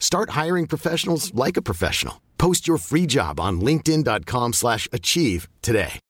[0.00, 2.20] Start hiring professionals like a professional.
[2.36, 6.00] Post your free job on linkedin.com/achieve slash achieve today.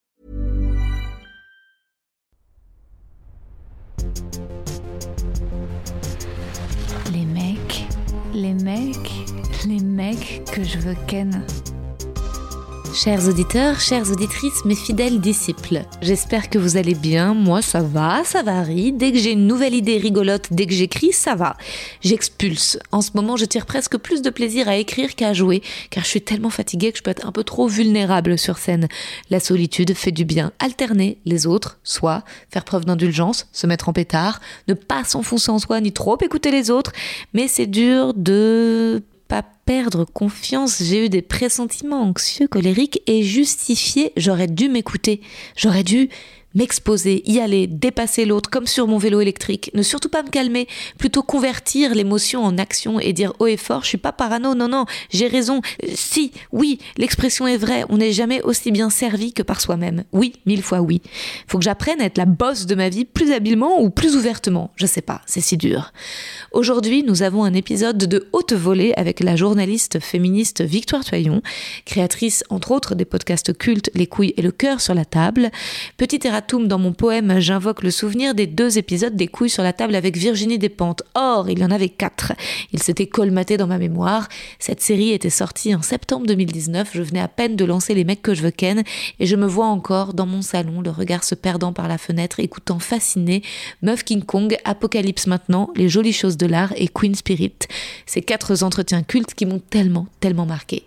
[7.13, 7.85] Les mecs,
[8.33, 9.11] les mecs,
[9.67, 11.45] les mecs que je veux ken.
[12.93, 17.35] Chers auditeurs, chères auditrices, mes fidèles disciples, j'espère que vous allez bien.
[17.35, 18.93] Moi, ça va, ça varie.
[18.93, 21.57] Dès que j'ai une nouvelle idée rigolote, dès que j'écris, ça va.
[22.01, 22.81] J'expulse.
[22.91, 26.09] En ce moment, je tire presque plus de plaisir à écrire qu'à jouer, car je
[26.09, 28.89] suis tellement fatiguée que je peux être un peu trop vulnérable sur scène.
[29.31, 30.53] La solitude fait du bien.
[30.59, 35.61] Alterner les autres, soit faire preuve d'indulgence, se mettre en pétard, ne pas s'enfoncer en
[35.61, 36.93] soi ni trop écouter les autres,
[37.35, 44.13] mais c'est dur de pas perdre confiance, j'ai eu des pressentiments anxieux, colériques et justifiés.
[44.17, 45.21] J'aurais dû m'écouter.
[45.57, 46.09] J'aurais dû
[46.55, 50.67] m'exposer, y aller, dépasser l'autre comme sur mon vélo électrique, ne surtout pas me calmer,
[50.99, 54.69] plutôt convertir l'émotion en action et dire haut et fort, je suis pas parano, non
[54.69, 55.61] non, j'ai raison.
[55.95, 60.05] Si, oui, l'expression est vraie, on n'est jamais aussi bien servi que par soi-même.
[60.13, 61.03] Oui, mille fois oui.
[61.47, 64.73] Faut que j'apprenne à être la bosse de ma vie plus habilement ou plus ouvertement,
[64.77, 65.93] je sais pas, c'est si dur.
[66.53, 71.43] Aujourd'hui, nous avons un épisode de haute volée avec la journaliste féministe Victoire Toyon,
[71.85, 75.51] créatrice entre autres des podcasts cultes Les couilles et le cœur sur la table.
[75.97, 79.95] Petit dans mon poème, j'invoque le souvenir des deux épisodes des couilles sur la table
[79.95, 81.03] avec Virginie Despentes.
[81.15, 82.33] Or, il y en avait quatre.
[82.73, 84.29] Ils s'étaient colmatés dans ma mémoire.
[84.59, 86.91] Cette série était sortie en septembre 2019.
[86.95, 88.83] Je venais à peine de lancer Les mecs que je veux ken
[89.19, 92.41] et je me vois encore dans mon salon, le regard se perdant par la fenêtre,
[92.41, 93.43] écoutant fasciné
[93.83, 97.53] Meuf King Kong, Apocalypse maintenant, Les jolies choses de l'art et Queen Spirit.
[98.07, 100.85] Ces quatre entretiens cultes qui m'ont tellement, tellement marqué.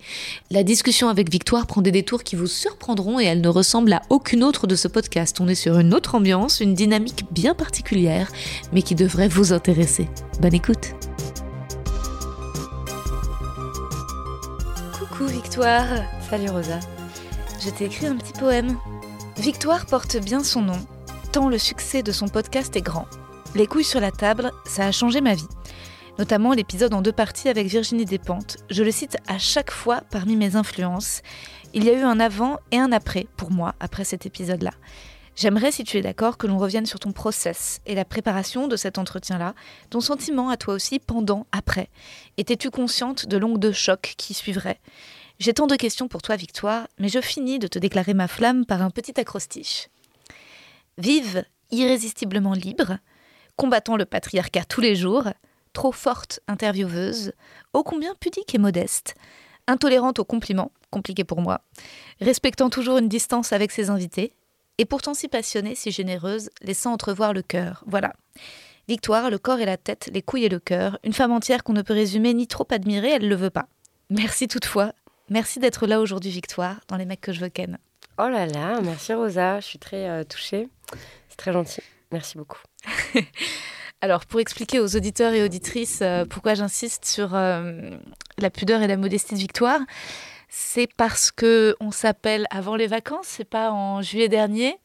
[0.52, 4.02] La discussion avec Victoire prend des détours qui vous surprendront et elle ne ressemble à
[4.10, 5.40] aucune autre de ce podcast.
[5.46, 8.32] On est sur une autre ambiance, une dynamique bien particulière,
[8.72, 10.08] mais qui devrait vous intéresser.
[10.40, 10.96] Bonne écoute.
[14.98, 15.86] Coucou Victoire.
[16.30, 16.80] Salut Rosa.
[17.62, 18.78] Je t'ai écrit un petit poème.
[19.36, 20.80] Victoire porte bien son nom,
[21.34, 23.08] tant le succès de son podcast est grand.
[23.54, 25.50] Les couilles sur la table, ça a changé ma vie.
[26.20, 28.60] Notamment l'épisode en deux parties avec Virginie Despentes.
[28.70, 31.22] Je le cite à chaque fois parmi mes influences.
[31.74, 34.72] Il y a eu un avant et un après pour moi après cet épisode-là.
[35.36, 38.76] J'aimerais, si tu es d'accord, que l'on revienne sur ton process et la préparation de
[38.76, 39.56] cet entretien-là,
[39.90, 41.90] ton sentiment à toi aussi pendant, après.
[42.38, 44.80] Étais-tu consciente de l'ongle de choc qui suivrait?
[45.40, 48.66] J'ai tant de questions pour toi, Victoire, mais je finis de te déclarer ma flamme
[48.66, 49.90] par un petit acrostiche.
[51.00, 53.00] Vive, irrésistiblement libre,
[53.56, 55.30] combattant le patriarcat tous les jours,
[55.74, 57.34] trop forte intervieweuse,
[57.74, 59.16] ô combien pudique et modeste,
[59.66, 61.62] intolérante aux compliments, compliqué pour moi,
[62.22, 64.34] respectant toujours une distance avec ses invités,
[64.78, 67.84] et pourtant si passionnée, si généreuse, laissant entrevoir le cœur.
[67.88, 68.14] Voilà.
[68.88, 71.74] Victoire, le corps et la tête, les couilles et le cœur, une femme entière qu'on
[71.74, 73.68] ne peut résumer ni trop admirer, elle le veut pas.
[74.10, 74.94] Merci toutefois.
[75.30, 77.78] Merci d'être là aujourd'hui, Victoire, dans les mecs que je veux ken.
[78.20, 80.68] Oh là là, merci Rosa, je suis très euh, touchée.
[81.30, 81.82] C'est très gentil.
[82.12, 82.60] Merci beaucoup.
[84.02, 87.92] Alors, pour expliquer aux auditeurs et auditrices euh, pourquoi j'insiste sur euh,
[88.38, 89.80] la pudeur et la modestie de Victoire,
[90.56, 94.78] c'est parce que on s'appelle avant les vacances, c'est pas en juillet dernier.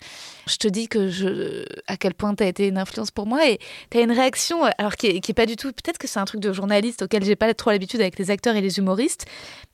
[0.47, 3.47] Je te dis que je, à quel point tu as été une influence pour moi
[3.47, 3.59] et
[3.91, 6.21] tu as une réaction, alors qui est, qui est pas du tout, peut-être que c'est
[6.21, 9.27] un truc de journaliste auquel j'ai pas trop l'habitude avec les acteurs et les humoristes,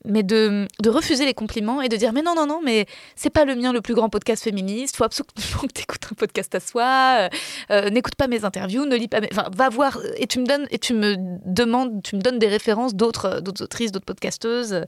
[0.03, 3.29] mais de, de refuser les compliments et de dire mais non, non, non, mais c'est
[3.29, 5.31] pas le mien le plus grand podcast féministe, faut absolument
[5.61, 7.29] que tu écoutes un podcast à soi, euh,
[7.71, 9.29] euh, n'écoute pas mes interviews, ne lis pas mes...
[9.31, 11.15] Enfin, va voir et tu me donnes, et tu me
[11.45, 14.83] demandes, tu me donnes des références d'autres d'autres autrices, d'autres podcasteuses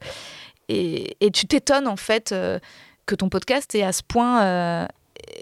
[0.68, 2.58] et, tu t'étonnes en fait euh,
[3.06, 4.86] que ton podcast ait à ce point euh,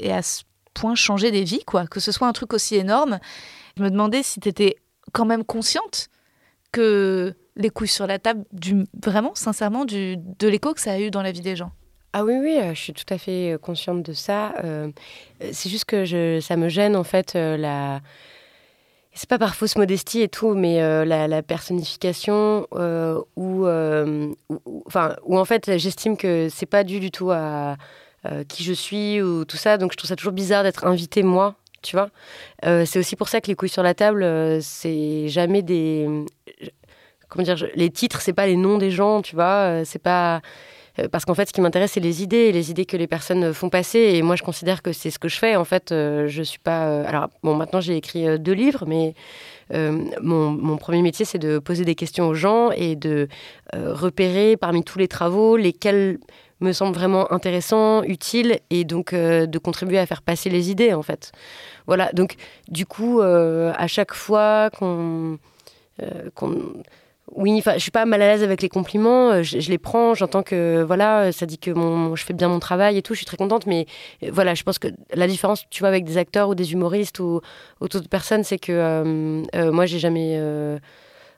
[0.04, 0.42] à ce
[0.74, 3.18] point changé des vies quoi que ce soit un truc aussi énorme
[3.76, 4.76] je me demandais si tu étais
[5.12, 6.08] quand même consciente
[6.72, 10.98] que les couilles sur la table du vraiment sincèrement du de l'écho que ça a
[10.98, 11.72] eu dans la vie des gens
[12.12, 14.54] Ah oui, oui, je suis tout à fait consciente de ça.
[15.52, 18.00] c'est juste que ça me gêne, en fait, la
[19.16, 22.66] c'est pas par fausse modestie et tout, mais la, personnification
[23.36, 23.66] où,
[24.86, 27.76] enfin, où en fait j'estime que c'est pas dû du tout à
[28.48, 31.56] qui je suis ou tout ça, donc je trouve ça toujours bizarre d'être invité moi
[31.86, 32.10] tu vois.
[32.64, 36.24] Euh, c'est aussi pour ça que les couilles sur la table, euh, c'est jamais des.
[37.28, 39.80] Comment dire Les titres, c'est pas les noms des gens, tu vois.
[39.80, 40.42] Euh, c'est pas.
[41.12, 43.68] Parce qu'en fait, ce qui m'intéresse, c'est les idées, les idées que les personnes font
[43.68, 43.98] passer.
[43.98, 45.56] Et moi, je considère que c'est ce que je fais.
[45.56, 47.02] En fait, je suis pas.
[47.02, 49.14] Alors, bon, maintenant, j'ai écrit deux livres, mais
[50.22, 53.28] mon, premier métier, c'est de poser des questions aux gens et de
[53.74, 56.18] repérer parmi tous les travaux lesquels
[56.60, 60.94] me semble vraiment intéressant, utile, et donc euh, de contribuer à faire passer les idées,
[60.94, 61.32] en fait.
[61.86, 62.36] Voilà, donc
[62.68, 65.38] du coup, euh, à chaque fois qu'on...
[66.02, 66.30] Euh,
[67.32, 70.82] oui, je suis pas mal à l'aise avec les compliments, je, les prends, j'entends que
[70.82, 73.36] voilà, ça dit que mon, je fais bien mon travail et tout, je suis très
[73.36, 73.86] contente, mais
[74.30, 77.40] voilà, je pense que la différence, tu vois, avec des acteurs ou des humoristes ou,
[77.80, 80.40] ou d'autres personnes, c'est que moi, j'ai jamais,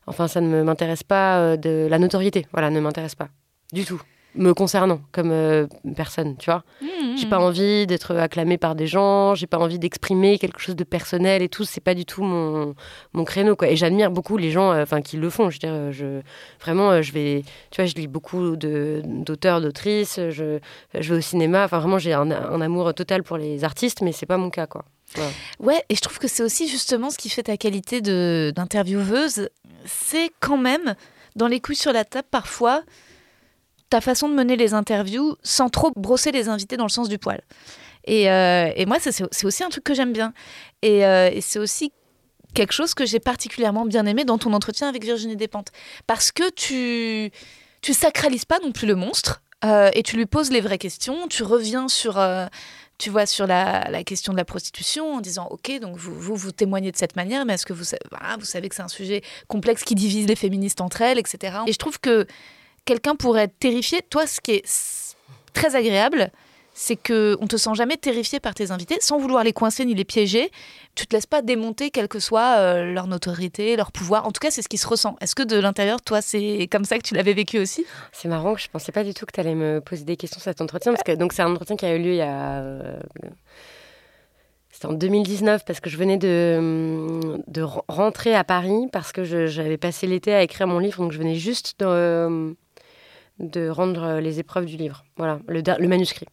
[0.07, 3.29] enfin, ça ne m'intéresse pas de la notoriété, voilà, ne m'intéresse pas
[3.73, 4.01] du tout
[4.39, 6.65] me concernant comme euh, personne, tu vois.
[6.81, 7.43] Mmh, j'ai pas mmh.
[7.43, 11.49] envie d'être acclamée par des gens, j'ai pas envie d'exprimer quelque chose de personnel et
[11.49, 12.75] tout, c'est pas du tout mon,
[13.13, 13.69] mon créneau quoi.
[13.69, 16.21] Et j'admire beaucoup les gens euh, qui le font, je veux dire euh, je
[16.61, 20.59] vraiment je vais tu vois, je lis beaucoup de d'auteurs, d'autrices, je,
[20.99, 24.13] je vais au cinéma, enfin vraiment j'ai un, un, amour total pour les artistes mais
[24.13, 24.85] c'est pas mon cas quoi.
[25.17, 25.23] Ouais.
[25.61, 29.49] ouais, et je trouve que c'est aussi justement ce qui fait ta qualité d'intervieweuse,
[29.87, 30.95] c'est quand même
[31.35, 32.83] dans les coups sur la table parfois
[33.91, 37.19] ta façon de mener les interviews sans trop brosser les invités dans le sens du
[37.19, 37.41] poil.
[38.05, 40.33] Et, euh, moi, c'est aussi un truc que j'aime bien.
[40.85, 41.93] Euh, et, c'est aussi
[42.55, 45.71] quelque chose que j'ai particulièrement bien aimé dans ton entretien avec Virginie Despentes.
[46.07, 47.31] Parce que tu,
[47.83, 51.29] tu sacralises pas non plus le monstre euh, et tu lui poses les vraies questions.
[51.29, 52.19] Tu reviens sur
[52.99, 56.51] tu vois, sur la, question de la prostitution en disant, OK, donc vous, vous, vous
[56.51, 59.85] témoignez de cette manière, mais est-ce que vous, vous savez que c'est un sujet complexe
[59.85, 61.59] qui divise les féministes entre elles, etc.
[61.69, 62.27] Et je trouve que
[62.89, 64.01] quelqu'un pourrait être terrifié.
[64.09, 65.15] Toi, ce qui est
[65.53, 66.31] très agréable,
[66.73, 69.95] c'est que on te sent jamais terrifié par tes invités, sans vouloir les coincer ni
[69.95, 70.51] les piéger.
[70.95, 74.27] Tu te laisses pas démonter, quelle que soit euh, leur notoriété, leur pouvoir.
[74.27, 75.17] En tout cas, c'est ce qui se ressent.
[75.21, 77.85] Est-ce que de l'intérieur, toi, c'est comme ça que tu l'avais vécu aussi?
[78.13, 80.41] C'est marrant que je pensais pas du tout que tu allais me poser des questions
[80.41, 82.23] sur cet entretien, parce que donc c'est un entretien qui a eu lieu il y
[82.23, 82.61] a.
[82.61, 82.99] Euh,
[84.71, 89.77] c'était en 2019 parce que je venais de, de rentrer à Paris parce que j'avais
[89.77, 92.55] passé l'été à écrire mon livre, donc je venais juste de,
[93.39, 96.27] de rendre euh, les épreuves du livre, voilà, le, manuscrit.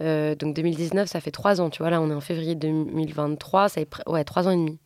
[0.00, 3.68] Euh, donc 2019, ça fait trois ans, tu vois, là on est en février 2023,
[3.68, 4.78] ça fait ouais, trois ans et demi.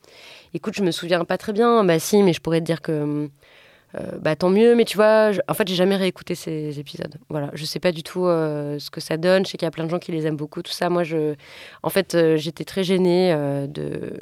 [0.55, 3.29] Écoute, je me souviens pas très bien, bah si, mais je pourrais te dire que
[3.97, 7.17] euh, bah tant mieux, mais tu vois, en fait j'ai jamais réécouté ces épisodes.
[7.29, 9.73] Voilà, je sais pas du tout ce que ça donne, je sais qu'il y a
[9.73, 10.89] plein de gens qui les aiment beaucoup, tout ça.
[10.91, 11.35] Moi, je,
[11.83, 13.35] en fait, j'étais très gênée
[13.69, 14.13] de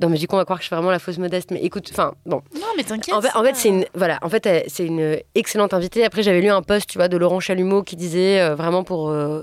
[0.00, 1.60] non mais du coup on va croire que je suis vraiment la fausse modeste mais
[1.60, 5.18] écoute enfin bon non mais t'inquiète en fait, c'est une voilà en fait c'est une
[5.34, 8.54] excellente invitée après j'avais lu un post tu vois de Laurent Chalumeau qui disait euh,
[8.54, 9.42] vraiment pour euh,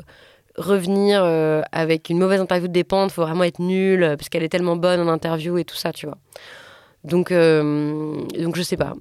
[0.56, 4.50] revenir euh, avec une mauvaise interview de dépente faut vraiment être nul parce qu'elle est
[4.50, 6.18] tellement bonne en interview et tout ça tu vois
[7.06, 8.94] donc, donc je sais pas.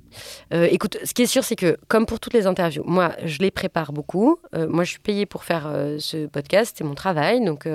[0.52, 3.50] Écoute, ce qui est sûr, c'est que comme pour toutes les interviews, moi, je les
[3.50, 4.38] prépare beaucoup.
[4.56, 5.68] Moi, je suis payée pour faire
[5.98, 7.44] ce podcast, c'est mon travail.
[7.44, 7.66] Donc,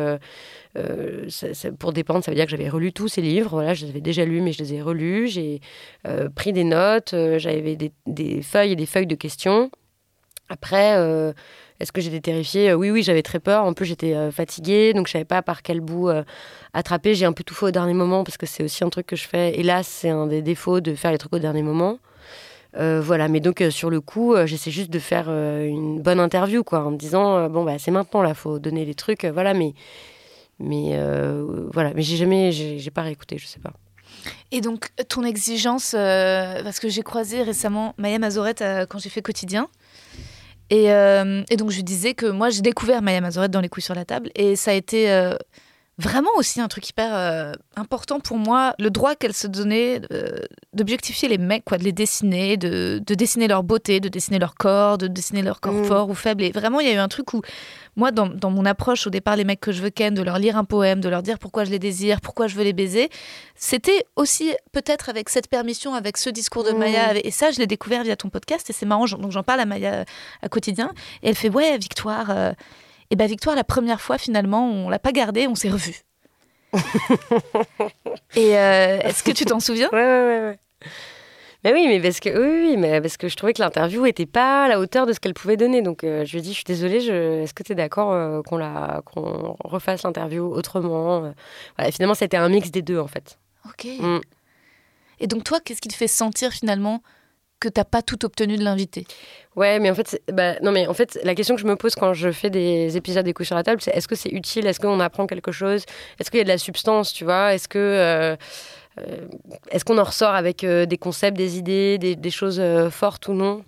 [1.79, 3.51] pour dépendre, ça veut dire que j'avais relu tous ces livres.
[3.51, 5.27] Voilà, je les avais déjà lus, mais je les ai relus.
[5.27, 5.61] J'ai
[6.35, 9.69] pris des notes, j'avais des, feuilles et des feuilles de questions.
[10.49, 10.97] Après,
[11.83, 12.69] est-ce que j'étais terrifiée?
[12.69, 13.65] Euh, Oui, oui, j'avais très peur.
[13.65, 16.23] En plus, j'étais euh, fatiguée, donc je savais pas par quel bout euh,
[16.73, 17.13] attraper.
[17.13, 19.17] J'ai un peu tout fait au dernier moment parce que c'est aussi un truc que
[19.17, 19.59] je fais.
[19.59, 21.99] Hélas, c'est un des défauts de faire les trucs au dernier moment.
[22.75, 26.91] voilà, mais donc sur le coup, j'essaie juste de faire une bonne interview, quoi, en
[26.91, 29.73] me disant bon bah c'est maintenant là, faut donner les trucs, voilà, mais
[30.63, 30.97] mais
[31.71, 33.73] voilà, mais j'ai jamais, j'ai pas réécouté, je sais pas.
[34.51, 38.55] Et donc ton exigence, parce que j'ai croisé récemment Maya Mazoret
[38.89, 39.69] quand j'ai fait quotidien.
[40.71, 43.95] Euh, et, donc je disais que moi j'ai découvert Maya Mazoret dans Les couilles sur
[43.95, 45.35] la table et ça a été euh,
[45.97, 50.01] vraiment aussi un truc hyper euh, important pour moi, le droit qu'elle se donnait
[50.73, 54.97] d'objectifier les mecs, quoi, de les dessiner, de, dessiner leur beauté, de dessiner leur corps,
[54.97, 55.85] de dessiner leur corps mmh.
[55.85, 56.43] fort ou faible.
[56.43, 57.41] Et vraiment il y a eu un truc où
[57.95, 60.57] moi, dans, mon approche au départ, les mecs que je veux ken, de leur lire
[60.57, 63.09] un poème, de leur dire pourquoi je les désire, pourquoi je veux les baiser,
[63.55, 66.77] c'était aussi peut-être avec cette permission, avec ce discours de mmh.
[66.77, 67.17] Maya.
[67.23, 69.05] Et ça, je l'ai découvert via ton podcast et c'est marrant.
[69.05, 70.05] Donc j'en parle à Maya
[70.41, 70.91] à quotidien.
[71.21, 72.29] Et elle fait Ouais, Victoire.
[72.31, 72.53] et euh,
[73.11, 76.01] eh ben Victoire, la première fois, finalement, on l'a pas gardée, on s'est revus.
[78.35, 79.89] et euh, est-ce que tu t'en souviens?
[79.91, 80.59] Ouais, ouais, ouais,
[81.63, 84.25] Mais oui, mais parce que oui, oui, mais parce que je trouvais que l'interview était
[84.25, 85.81] pas à la hauteur de ce qu'elle pouvait donner.
[85.81, 87.43] Donc je lui ai dit, je suis désolée, je...
[87.43, 91.33] est-ce que tu es d'accord qu'on la qu'on refasse l'interview autrement
[91.77, 93.37] Voilà, finalement, c'était un mix des deux en fait.
[93.65, 93.87] Ok.
[93.99, 94.19] Mm.
[95.19, 97.01] Et donc toi, qu'est-ce qui te fait sentir finalement
[97.63, 99.07] que t'as pas tout obtenu de l'invité?
[99.55, 101.95] Ouais, mais en fait, bah, non, mais en fait, la question que je me pose
[101.95, 104.67] quand je fais des épisodes des coups sur la table, c'est est-ce que c'est utile?
[104.67, 105.85] Est-ce qu'on apprend quelque chose?
[106.19, 107.53] Est-ce qu'il y a de la substance, tu vois?
[107.53, 108.35] Est-ce que euh, euh,
[109.71, 113.63] est-ce qu'on en ressort avec euh, des concepts, des idées, des, choses fortes ou non?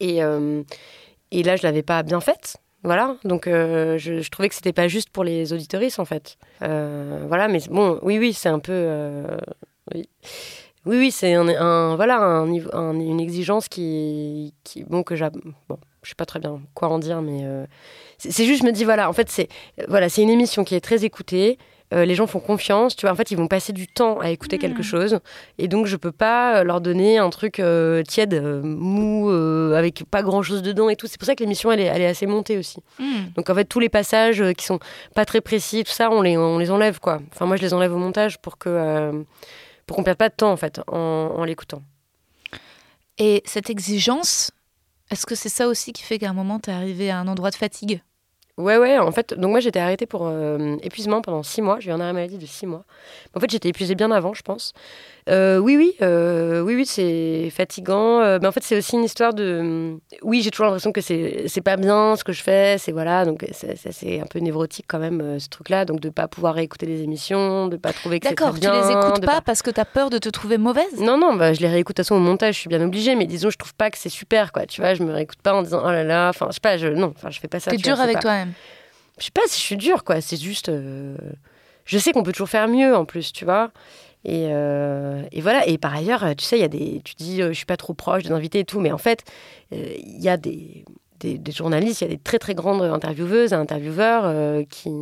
[0.00, 2.56] Et, là, je l'avais pas bien faite.
[2.82, 6.36] Voilà, donc je, trouvais que c'était pas juste pour les auditoristes en fait.
[6.60, 9.26] voilà, mais bon, oui, oui, c'est un peu.
[9.94, 10.08] oui.
[10.86, 15.28] Oui, c'est un, voilà un, une exigence qui, qui bon que j'ai
[15.68, 17.66] bon, je sais pas très bien quoi en dire, mais euh,
[18.18, 19.48] c'est juste je me dis voilà, en fait c'est
[19.88, 21.58] voilà c'est une émission qui est très écoutée.
[21.94, 23.12] Euh, les gens font confiance, tu vois.
[23.12, 24.84] En fait, ils vont passer du temps à écouter quelque mmh.
[24.84, 25.20] chose,
[25.58, 27.62] et donc je peux pas euh, leur donner un truc
[28.08, 31.06] tiède, mou, avec pas grand chose dedans et tout.
[31.06, 32.80] C'est pour ça que l'émission elle est, elle est assez montée aussi.
[32.98, 33.04] Mmh.
[33.36, 34.80] Donc en fait, tous les passages qui sont
[35.14, 37.20] pas très précis, tout ça, on les, on les enlève quoi.
[37.32, 39.24] Enfin, moi, je les enlève au montage pour que
[39.86, 41.82] pour qu'on perde pas de temps en fait en, l'écoutant.
[43.18, 44.50] Et cette exigence,
[45.10, 47.28] est-ce que c'est ça aussi qui fait qu'à un moment tu es arrivé à un
[47.28, 48.02] endroit de fatigue?
[48.58, 51.78] Ouais, ouais, en fait, donc moi j'étais arrêtée pour euh, épuisement pendant six mois.
[51.78, 52.84] J'ai eu un arrêt maladie de six mois.
[53.34, 54.72] En fait, j'étais épuisée bien avant, je pense.
[55.28, 58.20] Euh, oui, oui, euh, oui, oui, c'est fatigant.
[58.38, 59.98] mais en fait, c'est aussi une histoire de.
[60.22, 62.78] Oui, j'ai toujours l'impression que c'est pas bien ce que je fais.
[62.78, 65.84] C'est voilà, donc c'est un peu névrotique quand même ce truc-là.
[65.84, 68.46] Donc de pas pouvoir écouter les émissions, de pas trouver que c'est bien.
[68.46, 71.00] D'accord, tu les écoutes pas, parce que tu as peur de te trouver mauvaise?
[71.00, 72.54] Non, non, bah, je les réécoute de toute façon au montage.
[72.54, 74.66] Je suis bien obligée, mais disons, je trouve pas que c'est super, quoi.
[74.66, 76.28] Tu vois, je me réécoute pas en disant oh là là.
[76.28, 77.70] Enfin, je sais pas, je non, enfin, je fais pas ça.
[77.70, 78.52] T'es dur avec toi-même.
[79.18, 80.20] Je sais pas si je suis dure, quoi.
[80.20, 80.68] C'est juste.
[80.68, 81.16] Euh,
[81.84, 83.70] je sais qu'on peut toujours faire mieux en plus, tu vois.
[84.24, 85.66] Et, euh, et, voilà.
[85.66, 87.00] Et par ailleurs, tu sais, il y a des.
[87.04, 89.24] Tu dis, euh, je suis pas trop proche des invités et tout, mais en fait,
[89.70, 90.84] il y a des,
[91.20, 94.92] des, journalistes, il y a des très très grandes intervieweuses, intervieweurs qui,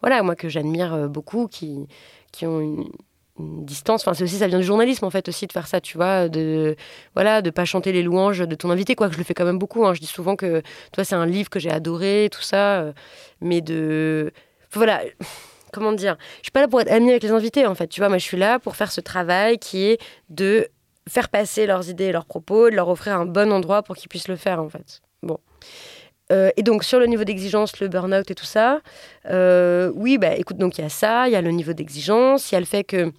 [0.00, 1.86] voilà, moi que j'admire beaucoup, qui,
[2.32, 2.84] qui ont une,
[3.38, 4.02] distance.
[4.02, 6.28] Enfin, c'est aussi ça vient du journalisme en fait aussi de faire ça, tu vois,
[6.28, 6.76] de
[7.14, 9.08] voilà, de pas chanter les louanges de ton invité, quoi.
[9.08, 9.86] Que je le fais quand même beaucoup.
[9.86, 9.94] Hein.
[9.94, 12.92] Je dis souvent que toi c'est un livre que j'ai adoré, tout ça, euh,
[13.40, 14.32] mais de
[14.72, 15.02] voilà.
[15.76, 17.86] Comment dire Je suis pas là pour être amie avec les invités en fait.
[17.88, 19.98] Tu vois, moi je suis là pour faire ce travail qui est
[20.30, 20.68] de
[21.06, 24.08] faire passer leurs idées et leurs propos, de leur offrir un bon endroit pour qu'ils
[24.08, 25.02] puissent le faire en fait.
[25.22, 25.38] Bon.
[26.32, 28.80] Euh, et donc sur le niveau d'exigence, le burn-out et tout ça,
[29.26, 32.50] euh, oui, bah écoute, donc il y a ça, il y a le niveau d'exigence,
[32.50, 33.12] il y a le fait que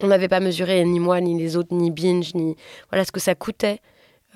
[0.00, 2.56] on n'avait pas mesuré, ni moi, ni les autres, ni Binge, ni
[2.90, 3.78] voilà ce que ça coûtait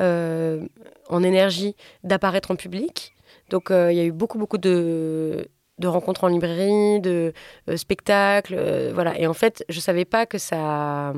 [0.00, 0.64] euh,
[1.08, 3.12] en énergie d'apparaître en public.
[3.50, 5.48] Donc il y a eu beaucoup, beaucoup de,
[5.80, 7.32] de rencontres en librairie, de
[7.68, 9.18] euh, spectacles, voilà.
[9.18, 11.12] Et en fait, je savais pas que ça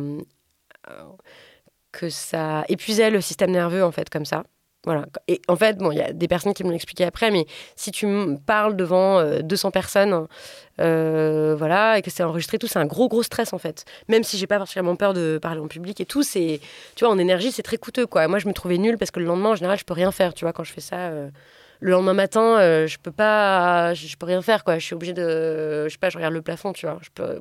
[1.92, 4.44] que ça épuisait le système nerveux en fait comme ça.
[4.84, 5.06] Voilà.
[5.28, 7.92] Et en fait, bon, il y a des personnes qui me expliqué après, mais si
[7.92, 8.06] tu
[8.46, 10.26] parles devant 200 euh, personnes,
[10.80, 13.84] euh, voilà, et que c'est enregistré, tout, c'est un gros, gros stress en fait.
[14.08, 16.60] Même si j'ai pas particulièrement peur de parler en public et tout, c'est,
[16.96, 18.26] tu vois, en énergie, c'est très coûteux, quoi.
[18.26, 20.34] Moi, je me trouvais nulle parce que le lendemain, en général, je peux rien faire,
[20.34, 20.96] tu vois, quand je fais ça.
[20.96, 21.28] Euh,
[21.82, 24.78] le lendemain matin, je peux pas, je, peux rien faire, quoi.
[24.78, 26.98] Je suis obligée de, je sais pas, je regarde le plafond, tu vois.
[27.02, 27.40] Je peux.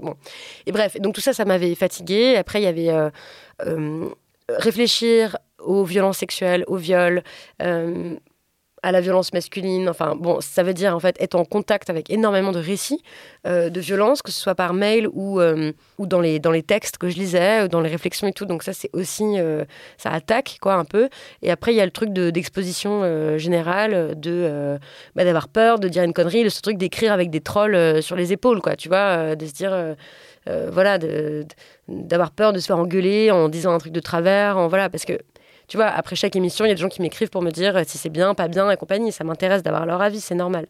[0.65, 2.35] Et bref, donc tout ça, ça m'avait fatiguée.
[2.35, 2.91] Après, il y avait
[4.57, 7.23] réfléchir aux violences sexuelles, au viol,
[7.61, 8.15] euh,
[8.83, 9.89] à la violence masculine.
[9.89, 13.01] Enfin, bon, ça veut dire en fait être en contact avec énormément de récits
[13.47, 16.63] euh, de violences, que ce soit par mail ou, euh, ou dans, les, dans les
[16.63, 18.45] textes que je lisais, dans les réflexions et tout.
[18.45, 19.37] Donc ça, c'est aussi,
[19.97, 21.09] ça attaque quoi un peu.
[21.41, 24.77] Et après, il y a le truc d'exposition générale, de
[25.15, 28.33] bah, d'avoir peur, de dire une connerie, ce truc d'écrire avec des trolls sur les
[28.33, 28.75] épaules, quoi.
[28.75, 29.95] Tu vois, de se dire
[30.47, 30.97] euh, voilà,
[31.87, 35.05] d'avoir peur de se faire engueuler en disant un truc de travers, en, voilà, parce
[35.05, 35.13] que
[35.71, 37.81] tu vois, après chaque émission, il y a des gens qui m'écrivent pour me dire
[37.87, 39.13] si c'est bien, pas bien et compagnie.
[39.13, 40.67] Ça m'intéresse d'avoir leur avis, c'est normal.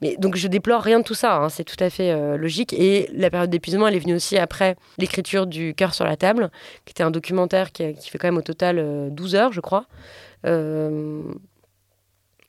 [0.00, 2.72] Mais donc je déplore rien de tout ça, hein, c'est tout à fait euh, logique.
[2.72, 6.52] Et la période d'épuisement, elle est venue aussi après l'écriture du Cœur sur la table,
[6.84, 9.86] qui était un documentaire qui, fait quand même au total 12 euh, heures, je crois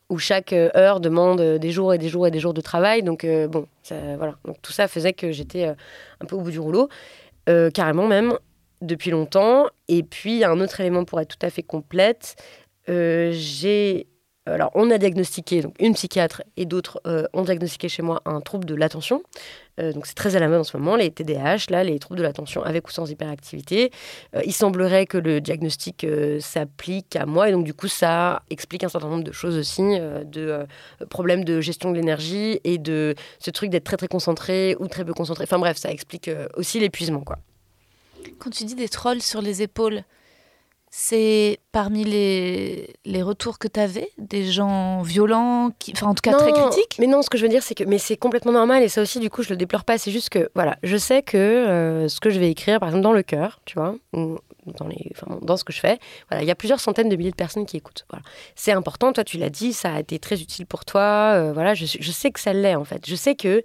[0.10, 2.62] où chaque euh, heure demande euh, des jours et des jours et des jours de
[2.62, 3.04] travail.
[3.04, 4.36] Donc, euh, bon, voilà.
[4.46, 6.90] Donc, tout ça faisait que j'étais un peu au bout du rouleau,
[7.74, 8.34] carrément même,
[8.82, 9.67] depuis longtemps.
[9.88, 12.36] Et puis, un autre élément pour être tout à fait complète.
[12.88, 14.08] j'ai
[14.48, 18.41] alors, on a diagnostiqué, donc une psychiatre et d'autres euh, ont diagnostiqué chez moi un
[18.41, 19.24] trouble de l'attention.
[19.79, 22.20] Euh, donc, c'est très à la mode en ce moment, les TDAH, là, les troubles
[22.20, 23.89] de l'attention avec ou sans hyperactivité.
[24.36, 26.05] Euh, il semblerait que le diagnostic
[26.39, 29.82] s'applique à moi et donc, du coup, ça explique un certain nombre de choses aussi,
[29.82, 30.67] de
[31.10, 35.03] problèmes de gestion de l'énergie et de ce truc d'être très très concentré ou très
[35.03, 35.46] peu concentré.
[35.46, 37.39] Enfin, bref, ça explique aussi l'épuisement, quoi.
[38.39, 40.03] Quand tu dis des trolls sur les épaules,
[40.98, 46.22] c'est parmi les, les retours que tu avais des gens violents, qui, enfin en tout
[46.22, 46.96] cas très critiques?
[47.00, 49.01] Mais non, ce que je veux dire, c'est que mais c'est complètement normal et ça
[49.01, 49.98] aussi, du coup, je le déplore pas.
[49.98, 53.03] C'est juste que, voilà, je sais que euh, ce que je vais écrire, par exemple,
[53.03, 56.44] dans le cœur, tu vois, ou dans, les, enfin, dans ce que je fais, voilà,
[56.44, 58.05] il y a plusieurs centaines de milliers de personnes qui écoutent.
[58.10, 58.24] Voilà.
[58.55, 61.34] C'est important, toi, tu l'as dit, ça a été très utile pour toi.
[61.34, 63.05] Euh, voilà, je, je sais que ça l'est, en fait.
[63.05, 63.63] Je sais que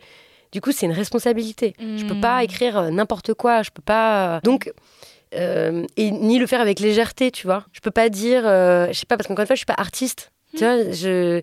[0.53, 1.75] du coup, c'est une responsabilité.
[1.79, 2.45] Je peux pas hmm.
[2.45, 3.63] écrire euh, n'importe quoi.
[3.63, 4.41] Je peux pas.
[4.43, 4.73] Donc,
[5.35, 7.65] euh, et ni le faire avec légèreté, tu vois.
[7.73, 9.75] Je peux pas dire, euh, je sais pas, parce qu'encore une fois, je suis pas
[9.77, 10.33] artiste.
[10.57, 11.41] Tu vois, je,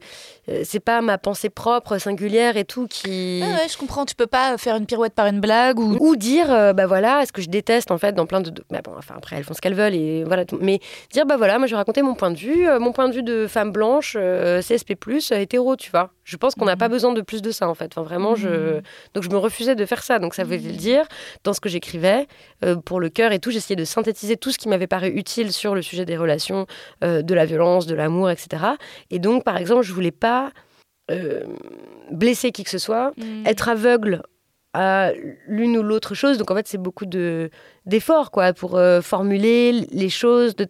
[0.49, 3.41] euh, c'est pas ma pensée propre, singulière et tout qui.
[3.43, 4.05] Ah ouais, je comprends.
[4.05, 5.97] Tu peux pas faire une pirouette par une blague ou.
[5.99, 8.51] Ou dire, bah voilà, ce que je déteste en fait dans plein de.
[8.69, 10.43] Bah bon, enfin après, elles font ce qu'elles veulent et voilà.
[10.61, 10.79] Mais
[11.11, 13.23] dire, bah voilà, moi je vais raconter mon point de vue, mon point de vue
[13.23, 14.93] de femme blanche, CSP,
[15.31, 16.11] hétéro, tu vois.
[16.27, 16.93] Je pense qu'on n'a pas mhm.
[16.93, 17.93] besoin de plus de ça en fait.
[17.95, 18.49] Enfin, vraiment, je...
[18.49, 18.81] Mhm.
[19.13, 20.19] donc je me refusais de faire ça.
[20.19, 20.71] Donc ça veut mhm.
[20.73, 21.05] dire,
[21.45, 22.27] dans ce que j'écrivais,
[22.65, 25.53] euh, pour le cœur et tout, j'essayais de synthétiser tout ce qui m'avait paru utile
[25.53, 26.67] sur le sujet des relations,
[27.03, 28.63] euh, de la violence, de l'amour, etc.
[29.09, 30.36] Et donc, par exemple, je voulais pas
[31.11, 31.45] euh,
[32.11, 33.13] blesser qui que ce soit,
[33.45, 34.23] être aveugle
[34.73, 35.11] à
[35.47, 36.37] l'une ou l'autre chose.
[36.37, 37.49] Donc en fait, c'est beaucoup de
[37.85, 40.67] d'efforts quoi pour formuler les choses, de,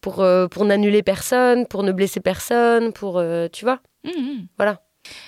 [0.00, 3.80] pour pour n'annuler personne, pour ne blesser personne, pour tu vois.
[4.04, 4.46] Mmh.
[4.56, 4.80] Voilà.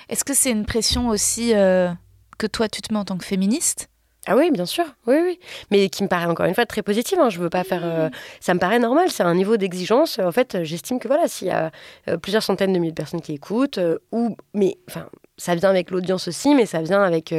[0.09, 1.89] Est-ce que c'est une pression aussi euh,
[2.37, 3.89] que toi tu te mets en tant que féministe?
[4.27, 5.39] Ah oui, bien sûr, oui, oui,
[5.71, 7.17] mais qui me paraît encore une fois très positive.
[7.19, 7.29] Hein.
[7.29, 8.09] Je veux pas faire, euh,
[8.39, 9.09] ça me paraît normal.
[9.09, 10.19] C'est un niveau d'exigence.
[10.19, 11.71] En fait, j'estime que voilà, s'il y a
[12.07, 13.79] euh, plusieurs centaines de milliers de personnes qui écoutent,
[14.11, 17.33] ou mais enfin, ça vient avec l'audience aussi, mais ça vient avec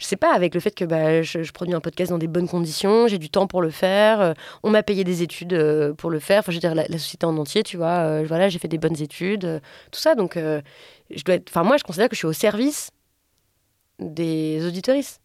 [0.00, 2.48] je sais pas, avec le fait que bah, je, produis un podcast dans des bonnes
[2.48, 6.08] conditions, j'ai du temps pour le faire, euh, on m'a payé des études euh, pour
[6.08, 8.58] le faire, enfin, je veux dire, la, société en entier, tu vois, euh, voilà, j'ai
[8.58, 9.60] fait des bonnes études,
[9.92, 12.90] tout ça, donc je dois être, enfin, moi, je considère que je suis au service
[13.98, 15.20] des auditoristes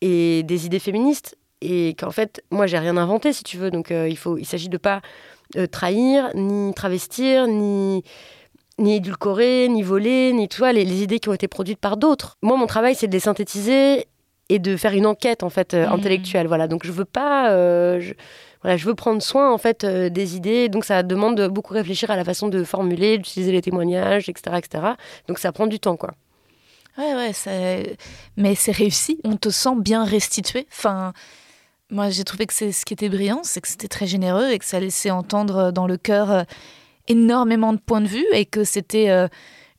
[0.00, 3.90] et des idées féministes et qu'en fait, moi, j'ai rien inventé, si tu veux, donc
[3.90, 5.02] il faut, il s'agit de pas
[5.70, 8.02] trahir, ni travestir, ni
[8.80, 12.36] ni édulcorées, ni volées, ni tu les, idées qui ont été produites par d'autres.
[12.42, 14.06] Moi, mon travail, c'est de les synthétiser
[14.48, 15.92] et de faire une enquête en fait euh, mmh.
[15.92, 16.46] intellectuelle.
[16.48, 18.14] Voilà, donc je veux pas, euh, je,
[18.62, 20.68] voilà, je veux prendre soin en fait euh, des idées.
[20.68, 24.56] Donc ça demande de beaucoup réfléchir à la façon de formuler, d'utiliser les témoignages, etc.,
[24.58, 24.84] etc.
[25.28, 26.14] Donc ça prend du temps, quoi.
[26.98, 27.96] Ouais, ouais,
[28.36, 29.18] mais c'est réussi.
[29.24, 30.66] On te sent bien restitué.
[30.70, 31.12] Enfin,
[31.90, 34.58] moi, j'ai trouvé que c'est ce qui était brillant, c'est que c'était très généreux et
[34.58, 36.44] que ça laissait entendre dans le cœur
[37.10, 39.26] énormément de points de vue et que c'était euh,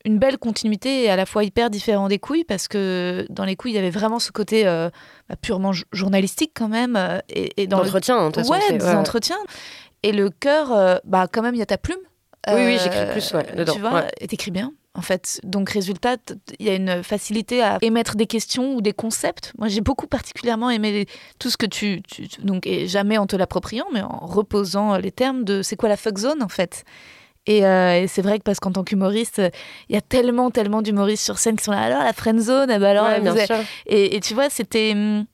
[0.06, 3.56] une belle continuité et à la fois hyper différent des couilles parce que dans les
[3.56, 4.90] couilles il y avait vraiment ce côté euh,
[5.30, 9.40] bah, purement journalistique quand même euh, et, dans l'entretien hein, ouais, des entretiens.
[10.04, 12.00] Et le cœur bah quand même il y a ta plume.
[12.48, 15.40] Oui oui j'écris plus ouais, dedans tu vois et t'écris bien en fait.
[15.44, 16.18] Donc, résultat,
[16.60, 19.54] il y a une facilité à émettre des questions ou des concepts.
[19.58, 21.06] Moi, j'ai beaucoup particulièrement aimé
[21.40, 22.02] tout ce que tu,
[22.44, 25.98] donc, et jamais en te l'appropriant, mais en reposant les termes de c'est quoi la
[25.98, 26.84] fuck zone, en fait.
[27.50, 29.42] Euh, et, c'est vrai que parce qu'en tant qu'humoriste,
[29.90, 32.70] il y a tellement, tellement d'humoristes sur scène qui sont là, alors la friend zone,
[32.70, 33.10] eh ben alors,
[33.88, 35.26] et, tu vois, c'était, hum,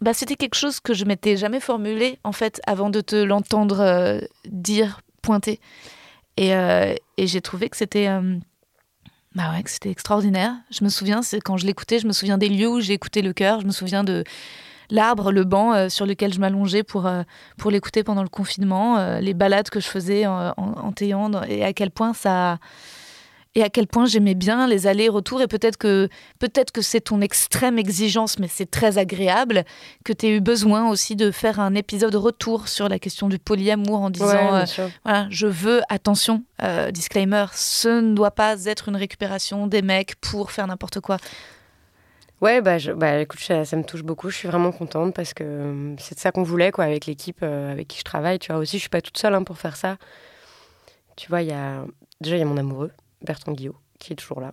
[0.00, 3.80] bah, c'était quelque chose que je m'étais jamais formulé en fait avant de te l'entendre
[3.80, 5.60] euh, dire, pointer.
[6.36, 8.40] Et, euh, et j'ai trouvé que c'était, hum,
[9.34, 10.54] bah ouais, c'était extraordinaire.
[10.70, 13.22] Je me souviens, c'est quand je l'écoutais, je me souviens des lieux où j'ai écouté
[13.22, 14.24] le cœur, je me souviens de
[14.90, 17.22] l'arbre, le banc euh, sur lequel je m'allongeais pour, euh,
[17.66, 20.92] l'écouter pendant le confinement, euh, les balades que je faisais en, en,
[21.46, 22.58] et à quel point ça
[23.58, 27.20] et à quel point j'aimais bien les allers-retours et peut-être que peut-être que c'est ton
[27.20, 29.64] extrême exigence mais c'est très agréable
[30.04, 33.38] que tu aies eu besoin aussi de faire un épisode retour sur la question du
[33.38, 34.64] polyamour en disant
[35.04, 36.44] voilà, je veux attention
[36.92, 41.16] disclaimer ce ne doit pas être une récupération des mecs pour faire n'importe quoi
[42.40, 44.30] Ouais, bah, bah écoute, ça, me touche beaucoup.
[44.30, 47.40] Je suis vraiment contente parce que euh, c'est de ça qu'on voulait, quoi, avec l'équipe
[47.42, 48.38] euh, avec qui je travaille.
[48.38, 49.96] Tu vois, aussi, je suis pas toute seule hein, pour faire ça.
[51.16, 51.84] Tu vois, il y a
[52.20, 52.92] déjà il y a mon amoureux,
[53.22, 54.52] Bertrand Guillot, qui est toujours là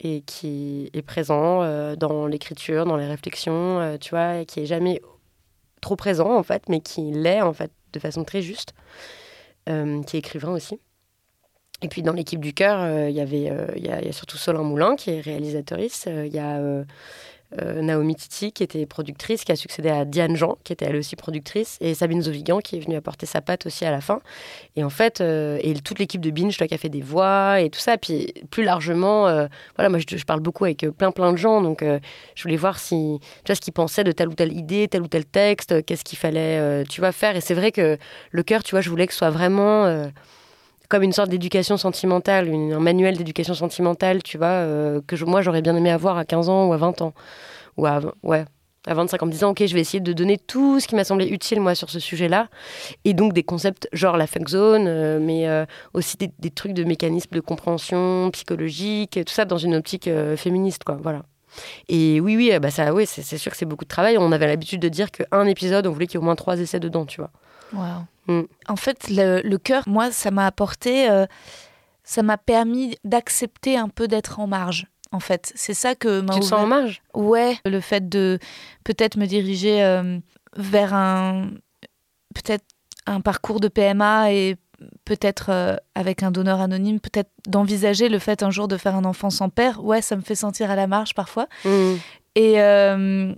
[0.00, 4.66] et qui est présent euh, dans l'écriture, dans les réflexions, tu vois, et qui est
[4.66, 5.00] jamais
[5.80, 8.74] trop présent en fait, mais qui l'est en fait de façon très juste,
[9.66, 10.80] qui est écrivain aussi.
[11.84, 14.38] Et puis dans l'équipe du cœur, euh, il y avait, euh, il y, a surtout
[14.38, 16.06] Solin Moulin qui est réalisatrice.
[16.08, 16.58] Euh, il y a
[17.62, 21.16] Naomi Titi qui était productrice, qui a succédé à Diane Jean qui était elle aussi
[21.16, 24.20] productrice, et Sabine Zovigan qui est venue apporter sa patte aussi à la fin.
[24.76, 27.78] Et en fait, et toute l'équipe de Binge qui a fait des voix et tout
[27.78, 27.96] ça.
[27.96, 29.24] Puis plus largement,
[29.76, 31.84] voilà, moi je, parle beaucoup avec plein plein de gens, donc
[32.34, 35.02] je voulais voir si tu vois ce qu'ils pensaient de telle ou telle idée, tel
[35.02, 37.36] ou tel texte, qu'est-ce qu'il fallait, tu vois, faire.
[37.36, 37.98] Et c'est vrai que
[38.30, 40.10] le cœur, tu vois, je voulais que ce soit vraiment
[40.88, 45.62] comme une sorte d'éducation sentimentale, un manuel d'éducation sentimentale, tu vois, euh, que moi j'aurais
[45.62, 47.14] bien aimé avoir à 15 ans ou à 20 ans.
[47.76, 48.44] Ou à, ouais.
[48.86, 51.02] à 25 en me disant ok je vais essayer de donner tout ce qui m'a
[51.02, 52.48] semblé utile moi sur ce sujet-là
[53.04, 56.84] et donc des concepts genre la fuck zone euh, mais euh, aussi des, trucs de
[56.84, 61.22] mécanismes de compréhension psychologique tout ça dans une optique féministe quoi voilà
[61.88, 64.46] et oui oui bah ça oui c'est sûr que c'est beaucoup de travail on avait
[64.46, 67.06] l'habitude de dire qu'un épisode on voulait qu'il y ait au moins trois essais dedans
[67.06, 67.32] tu vois
[67.72, 68.46] wow.
[68.68, 71.08] en fait le, le cœur moi ça m'a apporté
[72.04, 75.52] ça m'a permis d'accepter un peu d'être en marge en fait.
[75.54, 77.02] C'est ça que Tu te sens en marge?
[77.14, 78.38] Ouais, le fait de
[78.82, 80.18] peut-être me diriger euh,
[80.56, 81.50] vers un
[82.34, 82.64] peut-être
[83.06, 84.56] un parcours de PMA et
[85.04, 89.04] peut-être euh, avec un donneur anonyme, peut-être d'envisager le fait un jour de faire un
[89.04, 89.84] enfant sans père.
[89.84, 91.46] Ouais, ça me fait sentir à la marge parfois.
[91.64, 91.94] Mmh.
[92.34, 93.32] Et, euh,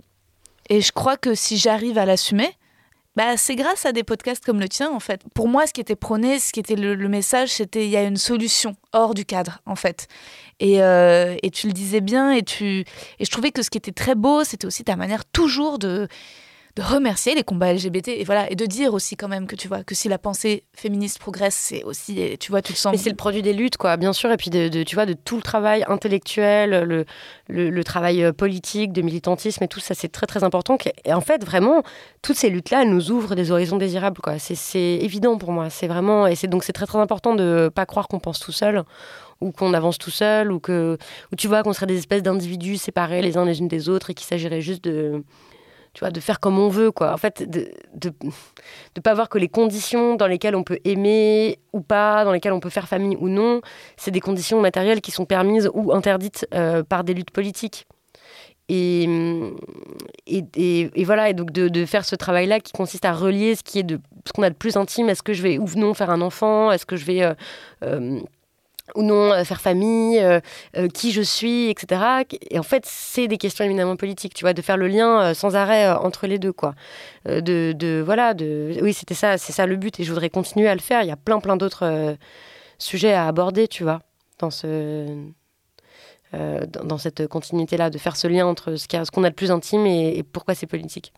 [0.69, 2.49] et je crois que si j'arrive à l'assumer,
[3.17, 5.23] bah, c'est grâce à des podcasts comme le tien, en fait.
[5.33, 8.03] Pour moi, ce qui était prôné, ce qui était le, message, c'était il y a
[8.03, 10.07] une solution hors du cadre, en fait.
[10.59, 12.81] Et, euh, et tu le disais bien, et, tu,
[13.17, 16.07] et je trouvais que ce qui était très beau, c'était aussi ta manière toujours de
[16.77, 19.67] de remercier les combats LGBT et voilà et de dire aussi quand même que tu
[19.67, 22.91] vois que si la pensée féministe progresse c'est aussi tu vois tu le sens.
[22.91, 25.13] Mais c'est le produit des luttes quoi bien sûr et puis de, tu vois de
[25.13, 27.05] tout le travail intellectuel le,
[27.47, 31.21] le, travail euh, politique de militantisme et tout ça c'est très très important et en
[31.21, 31.81] fait vraiment
[32.21, 34.37] toutes ces luttes là elles nous ouvrent des horizons désirables quoi.
[34.37, 37.87] C'est évident pour moi c'est vraiment et c'est donc c'est très très important de pas
[37.87, 38.83] croire qu'on pense tout seul
[39.41, 40.99] ou qu'on avance tout seul ou que
[41.31, 44.11] ou tu vois qu'on serait des espèces d'individus séparés les uns les unes des autres
[44.11, 45.23] et qu'il s'agirait juste de
[45.97, 47.11] tu vois, de faire comme on veut, quoi.
[47.11, 51.81] En fait, de de pas voir que les conditions dans lesquelles on peut aimer ou
[51.81, 53.61] pas, dans lesquelles on peut faire famille ou non,
[53.95, 57.87] c'est des conditions matérielles qui sont permises ou interdites euh, par des luttes politiques.
[58.69, 59.09] Et,
[60.27, 60.43] et,
[60.93, 63.79] et, voilà, et donc de, de faire ce travail-là qui consiste à relier ce qui
[63.79, 63.97] est
[64.35, 65.09] qu'on a de plus intime.
[65.09, 67.33] Est-ce que je vais ou non faire un enfant Est-ce que je vais euh,
[67.83, 68.19] euh,
[68.95, 70.39] ou non euh, faire famille, euh,
[70.75, 72.23] euh, qui je suis, etc.
[72.49, 75.55] Et en fait, c'est des questions éminemment politiques, tu vois, de faire le lien sans
[75.55, 76.75] arrêt entre les deux, quoi.
[77.25, 80.67] de, de, voilà, de, oui, c'était ça, c'est ça le but, et je voudrais continuer
[80.67, 81.01] à le faire.
[81.01, 82.17] Il y a plein, plein d'autres
[82.77, 84.01] sujets à aborder, tu vois,
[84.39, 85.07] dans ce,
[86.33, 89.85] dans, cette continuité-là, de faire ce lien entre ce qu'on a, a de plus intime
[89.85, 91.13] et, et pourquoi c'est politique.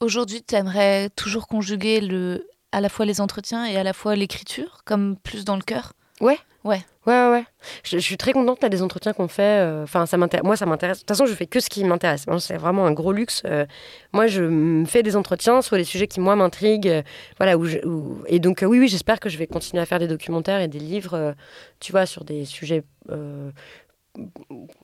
[0.00, 4.14] Aujourd'hui, tu aimerais toujours conjuguer le, à la fois les entretiens et à la fois
[4.14, 5.94] l'écriture, comme plus dans le cœur?
[6.20, 6.38] Ouais.
[6.68, 6.84] Ouais.
[7.06, 7.44] Ouais, ouais.
[7.82, 9.64] Je, suis très contente là, des entretiens qu'on fait.
[9.64, 10.44] Euh, enfin, ça m'intéresse.
[10.44, 10.98] Moi, ça m'intéresse.
[10.98, 12.26] De toute façon, je fais que ce qui m'intéresse.
[12.40, 13.40] C'est vraiment un gros luxe.
[13.46, 13.64] Euh,
[14.12, 16.88] moi, je fais des entretiens sur les sujets qui, moi, m'intriguent.
[16.88, 17.02] Euh,
[17.38, 17.56] voilà.
[17.56, 20.68] Où, Et donc, oui, oui, j'espère que je vais continuer à faire des documentaires et
[20.68, 21.34] des livres,
[21.80, 22.84] tu vois, sur des sujets.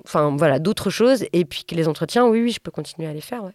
[0.06, 1.26] Enfin, voilà, d'autres choses.
[1.34, 3.54] Et puis que les entretiens, oui, oui, je peux continuer à les faire, ouais.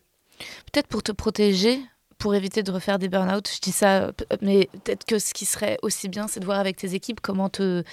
[0.71, 1.79] Peut-être pour te protéger,
[2.19, 3.49] pour éviter de refaire des burn-out.
[3.51, 6.75] Je dis ça, mais peut-être que ce qui serait aussi bien, c'est de voir avec
[6.77, 7.83] tes équipes comment te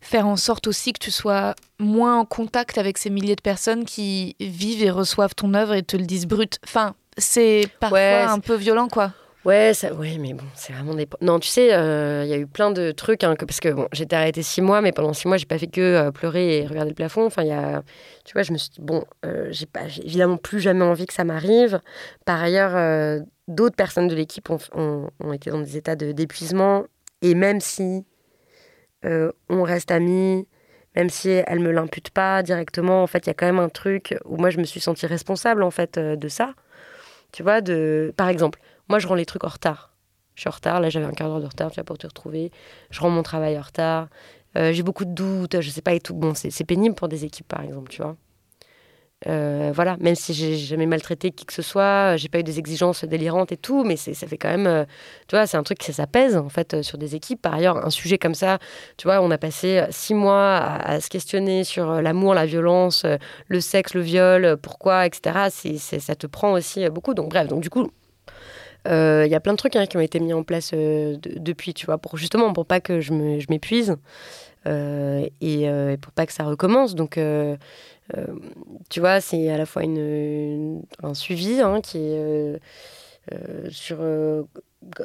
[0.00, 3.84] faire en sorte aussi que tu sois moins en contact avec ces milliers de personnes
[3.84, 6.58] qui vivent et reçoivent ton œuvre et te le disent brut.
[6.64, 9.12] Enfin, c'est parfois un peu violent, quoi.
[9.46, 11.08] Ouais, ça, ouais, mais bon, c'est vraiment des.
[11.22, 13.70] Non, tu sais, euh, il y a eu plein de trucs, hein, que, parce que
[13.70, 16.58] bon, j'étais arrêtée six mois, mais pendant six mois, j'ai pas fait que euh, pleurer
[16.58, 17.24] et regarder le plafond.
[17.24, 17.82] Enfin, il y a.
[18.26, 21.14] Tu vois, je me suis dit, bon, euh, j'ai pas, évidemment plus jamais envie que
[21.14, 21.80] ça m'arrive.
[22.26, 26.84] Par ailleurs, d'autres personnes de l'équipe ont, ont, ont, été dans des états d'épuisement,
[27.22, 28.04] et même si
[29.04, 30.46] on reste amis,
[30.94, 33.70] même si elle me l'impute pas directement, en fait, il y a quand même un
[33.70, 36.52] truc où moi, je me suis sentie responsable, en fait, de ça.
[37.32, 38.12] Tu vois, de.
[38.18, 38.58] Par exemple
[38.90, 39.94] moi, je rends les trucs en retard.
[40.34, 40.80] Je suis en retard.
[40.80, 42.50] Là, j'avais un quart d'heure de retard, tu pour te retrouver.
[42.90, 44.08] Je rends mon travail en retard.
[44.56, 46.14] Euh, j'ai beaucoup de doutes, je sais pas et tout.
[46.14, 48.16] Bon, c'est pénible pour des équipes, par exemple, tu vois.
[49.28, 52.58] Euh, voilà, même si j'ai jamais maltraité qui que ce soit, j'ai pas eu des
[52.58, 54.84] exigences délirantes et tout, mais ça fait quand même, euh,
[55.28, 57.42] tu vois, c'est un truc qui ça pèse en fait sur des équipes.
[57.42, 58.58] Par ailleurs, un sujet comme ça,
[58.96, 63.04] tu vois, on a passé six mois à, se questionner sur l'amour, la violence,
[63.46, 65.50] le sexe, le viol, pourquoi, etc.
[65.50, 67.12] ça te prend aussi beaucoup.
[67.12, 67.90] Donc bref, donc du coup,
[68.86, 71.16] il euh, y a plein de trucs hein, qui ont été mis en place euh,
[71.20, 73.96] depuis, tu vois, pour justement pour pas que je m'épuise
[74.66, 76.94] euh, et, pour pas que ça recommence.
[76.94, 77.18] Donc,
[78.88, 82.60] tu vois, c'est à la fois une, un suivi hein, qui est
[83.68, 83.98] sur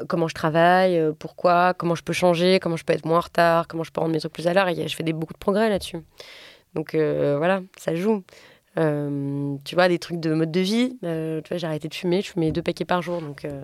[0.08, 3.68] comment je travaille, pourquoi, comment je peux changer, comment je peux être moins en retard,
[3.68, 4.70] comment je peux rendre mes trucs plus à l'heure.
[4.70, 6.00] Et je fais beaucoup de progrès là-dessus.
[6.76, 8.24] Donc voilà, ça joue.
[8.78, 10.98] Euh, tu vois, des trucs de mode de vie.
[11.04, 12.22] Euh, tu vois, j'ai arrêté de fumer.
[12.22, 13.22] Je fumais deux paquets par jour.
[13.22, 13.64] Donc, euh,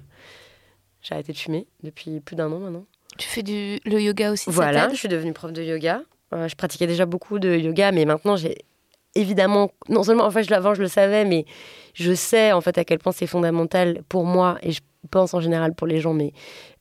[1.02, 2.86] j'ai arrêté de fumer depuis plus d'un an maintenant.
[3.18, 6.02] Tu fais du, le yoga aussi Voilà, je suis devenue prof de yoga.
[6.32, 8.60] je pratiquais déjà beaucoup de yoga, mais maintenant, j'ai
[9.16, 11.46] évidemment, non seulement, en fait, je, avant, je le savais, mais
[11.94, 15.42] je sais, en fait, à quel point c'est fondamental pour moi, et je pense en
[15.42, 16.34] général pour les gens, mais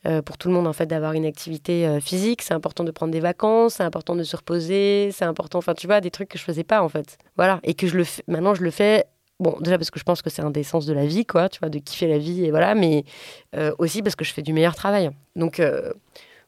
[0.06, 2.42] euh, pour tout le monde en fait d'avoir une activité euh, physique.
[2.42, 5.86] C'est important de prendre des vacances, c'est important de se reposer, c'est important, enfin tu
[5.86, 7.18] vois, des trucs que je faisais pas en fait.
[7.36, 9.04] Voilà, et que je le fais, maintenant je le fais
[9.40, 11.48] bon, déjà parce que je pense que c'est un des sens de la vie, quoi,
[11.48, 13.04] tu vois, de kiffer la vie, et voilà, mais
[13.56, 15.10] euh, aussi parce que je fais du meilleur travail.
[15.34, 15.60] Donc,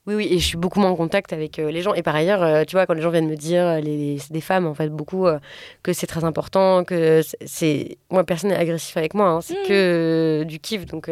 [0.06, 1.94] oui, oui, et je suis beaucoup moins en contact avec euh, les gens.
[1.94, 4.32] Et par ailleurs, euh, tu vois, quand les gens viennent me dire, euh, les, c'est
[4.32, 5.38] des femmes, en fait, beaucoup, euh,
[5.84, 7.98] que c'est très important, que c'est-.
[8.10, 9.68] Moi, personne n'est agressif avec moi, hein, c'est Mm.
[9.68, 11.08] que du kiff, donc.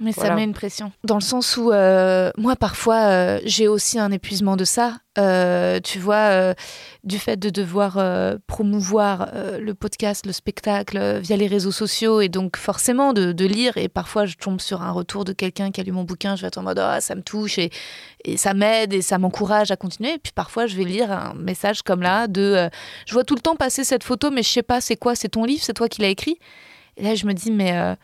[0.00, 0.92] Mais ça met une pression.
[1.04, 4.98] Dans le sens où, euh, moi, parfois, euh, j'ai aussi un épuisement de ça.
[5.18, 6.54] Euh, tu vois,
[7.02, 8.00] du fait de devoir
[8.46, 13.76] promouvoir le podcast, le spectacle via les réseaux sociaux et donc forcément de, de lire.
[13.76, 16.36] Et parfois, je tombe sur un retour de quelqu'un qui a lu mon bouquin.
[16.36, 17.70] Je vais être en mode, ah, ça me touche et,
[18.24, 20.14] et ça m'aide et ça m'encourage à continuer.
[20.14, 22.70] Et puis parfois, je vais lire un message comme là de,
[23.06, 25.30] je vois tout le temps passer cette photo, mais je sais pas, c'est quoi C'est
[25.30, 26.38] ton livre C'est toi qui l'as écrit
[26.96, 27.96] Et là, je me dis, mais.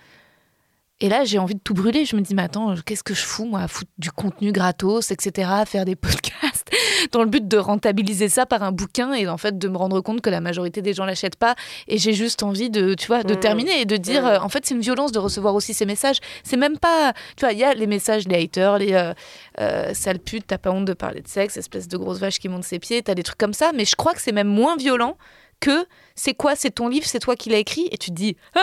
[1.00, 2.04] Et là, j'ai envie de tout brûler.
[2.04, 5.10] Je me dis, mais attends, qu'est-ce que je fous, moi, à foutre du contenu gratos,
[5.10, 6.70] etc., à faire des podcasts,
[7.12, 10.00] dans le but de rentabiliser ça par un bouquin et en fait de me rendre
[10.00, 11.56] compte que la majorité des gens l'achètent pas.
[11.88, 13.40] Et j'ai juste envie de, tu vois, de Mmh.
[13.40, 14.26] terminer et de dire, Mmh.
[14.26, 16.18] euh, en fait, c'est une violence de recevoir aussi ces messages.
[16.44, 19.12] C'est même pas, tu vois, il y a les messages, les haters, les euh,
[19.60, 22.48] euh, sales putes, t'as pas honte de parler de sexe, espèce de grosse vache qui
[22.48, 23.72] monte ses pieds, t'as des trucs comme ça.
[23.74, 25.16] Mais je crois que c'est même moins violent
[25.60, 25.86] que
[26.16, 28.60] c'est quoi, c'est ton livre, c'est toi qui l'as écrit, et tu te dis ah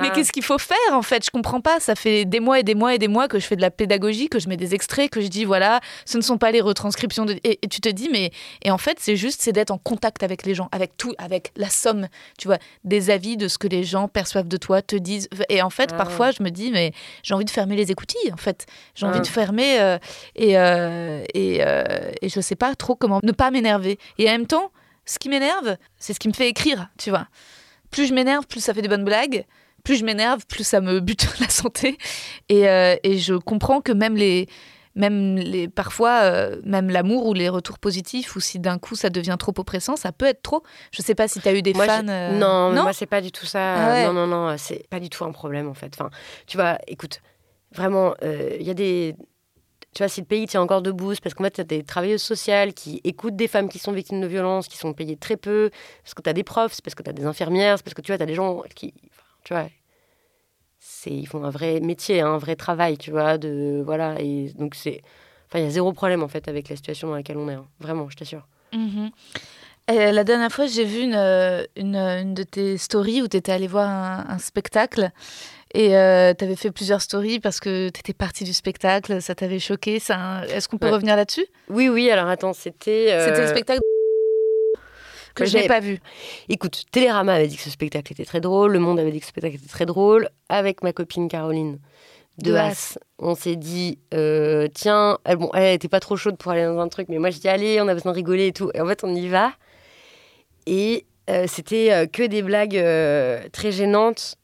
[0.00, 0.10] mais Ah.
[0.14, 1.24] qu'est-ce qu'il faut faire en fait?
[1.24, 1.80] Je comprends pas.
[1.80, 3.70] Ça fait des mois et des mois et des mois que je fais de la
[3.70, 6.60] pédagogie, que je mets des extraits, que je dis voilà, ce ne sont pas les
[6.60, 7.24] retranscriptions.
[7.26, 7.34] De...
[7.44, 8.30] Et, et tu te dis mais
[8.62, 11.52] et en fait c'est juste c'est d'être en contact avec les gens, avec tout, avec
[11.56, 12.08] la somme,
[12.38, 15.28] tu vois, des avis de ce que les gens perçoivent de toi, te disent.
[15.48, 15.96] Et en fait Ah.
[15.96, 18.66] parfois je me dis mais j'ai envie de fermer les écoutilles en fait.
[18.94, 19.22] J'ai envie Ah.
[19.22, 19.98] de fermer euh,
[20.36, 21.84] et euh, et euh,
[22.22, 23.98] et je sais pas trop comment ne pas m'énerver.
[24.18, 24.70] Et en même temps
[25.06, 27.26] ce qui m'énerve, c'est ce qui me fait écrire, tu vois.
[27.90, 29.44] Plus je m'énerve, plus ça fait des bonnes blagues.
[29.84, 31.98] Plus je m'énerve, plus ça me bute la santé.
[32.48, 34.48] Et, euh, et je comprends que même les,
[34.94, 39.10] même les, parfois, euh, même l'amour ou les retours positifs, ou si d'un coup ça
[39.10, 40.62] devient trop oppressant, ça peut être trop.
[40.90, 42.08] Je sais pas si tu as eu des Moi, fans.
[42.08, 43.74] euh, Non, mais moi, c'est pas du tout ça.
[43.74, 44.06] Ah ouais.
[44.06, 45.92] Non, non, non, c'est pas du tout un problème, en fait.
[45.94, 46.08] Enfin,
[46.46, 47.20] tu vois, écoute,
[47.72, 49.14] vraiment, euh, il y a des.
[49.94, 51.84] Tu vois, si le pays tient encore debout, c'est parce qu'en fait, tu as des
[51.84, 55.36] travailleuses sociales qui écoutent des femmes qui sont victimes de violences, qui sont payées très
[55.36, 55.70] peu,
[56.02, 57.94] parce que tu as des profs, c'est parce que tu as des infirmières, c'est parce
[57.94, 58.92] que tu vois, tu as des gens qui.
[59.44, 59.66] tu vois.
[61.06, 63.38] Ils font un vrai métier, hein, un vrai travail, tu vois.
[63.38, 65.00] De, voilà, et donc, c'est.
[65.46, 67.54] Enfin, il y a zéro problème, en fait, avec la situation dans laquelle on est.
[67.54, 67.66] hein.
[67.78, 68.46] Vraiment, je t'assure.
[68.72, 69.10] Mhm.
[69.86, 73.66] Et la dernière fois, j'ai vu une, euh, de tes stories où tu étais allé
[73.66, 75.10] voir un spectacle
[75.74, 75.88] et
[76.38, 79.98] tu avais fait plusieurs stories parce que tu étais partie du spectacle, ça t'avait choqué.
[79.98, 80.92] ça- Est-ce qu'on peut Ouais.
[80.92, 81.46] revenir là-dessus?
[81.68, 83.08] Oui, oui, alors attends, c'était.
[83.12, 83.80] euh, C'était le spectacle
[85.34, 85.98] que je n'ai pas vu.
[86.48, 89.24] Écoute, Télérama avait dit que ce spectacle était très drôle, Le Monde avait dit que
[89.26, 90.28] ce spectacle était très drôle.
[90.48, 91.78] Avec ma copine Caroline
[92.38, 96.36] de, De Haas, on s'est dit, euh, tiens, elle, bon, elle était pas trop chaude
[96.36, 98.46] pour aller dans un truc, mais moi je dis, allez, on a besoin de rigoler
[98.48, 98.70] et tout.
[98.74, 99.52] Et en fait, on y va.
[100.66, 104.36] Et euh, c'était euh, que des blagues euh, très gênantes,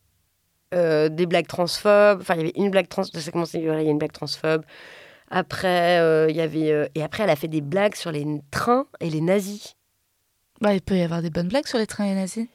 [0.74, 2.20] euh, des blagues transphobes.
[2.20, 3.04] Enfin, il y avait une blague trans.
[3.04, 4.64] Ça voilà, il y a une blague transphobe.
[5.30, 6.72] Après, euh, il y avait.
[6.72, 9.76] euh, et après, elle a fait des blagues sur les trains et les nazis.
[10.60, 12.46] Bah, il peut y avoir des bonnes blagues sur les trains et nazis.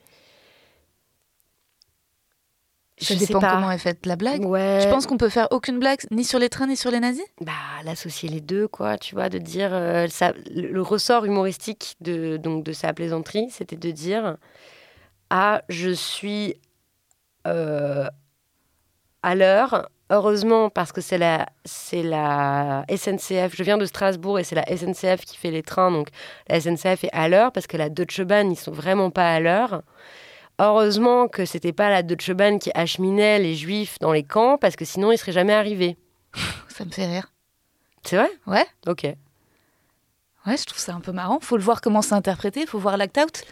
[2.97, 3.51] Ça Je sais dépend pas.
[3.51, 4.45] comment est faite la blague.
[4.45, 4.79] Ouais.
[4.81, 7.25] Je pense qu'on peut faire aucune blague ni sur les trains ni sur les nazis.
[7.41, 7.51] bah,
[7.83, 12.37] l'associer les deux, quoi, tu vois, de dire euh, ça, le, le ressort humoristique de,
[12.37, 14.37] donc, de sa plaisanterie, c'était de dire
[15.29, 16.55] Ah, je suis
[17.45, 18.07] euh,
[19.23, 24.43] à l'heure, heureusement, parce que c'est la, c'est la SNCF, je viens de Strasbourg et
[24.43, 26.09] c'est la SNCF qui fait les trains, donc
[26.47, 29.39] la SNCF est à l'heure, parce que la Deutsche Bahn, ils sont vraiment pas à
[29.39, 29.81] l'heure.
[30.59, 34.75] Heureusement que c'était pas la Deutsche Bahn qui acheminait les juifs dans les camps, parce
[34.75, 35.97] que sinon ils seraient jamais arrivés.
[36.69, 37.31] Ça me fait rire.
[38.03, 38.29] C'est vrai?
[38.45, 39.03] Ouais, Ok.
[39.03, 41.39] ouais, je trouve ça un peu marrant.
[41.41, 43.43] Faut le voir comment c'est interprété, faut voir l'act out.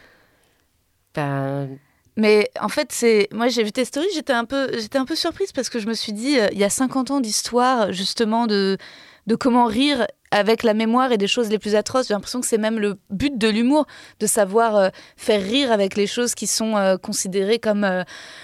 [1.16, 1.78] Ben,
[2.16, 5.16] Mais en fait, c'est moi j'ai vu tes stories, j'étais un peu j'étais un peu
[5.16, 8.46] surprise parce que je me suis dit euh, il y a 50 ans d'histoire justement
[8.46, 8.78] de
[9.28, 12.08] de comment rire avec la mémoire et des choses les plus atroces.
[12.08, 13.86] J'ai l'impression que c'est même le but de l'humour,
[14.20, 18.04] de savoir euh, faire rire avec les choses qui sont euh, considérées comme euh,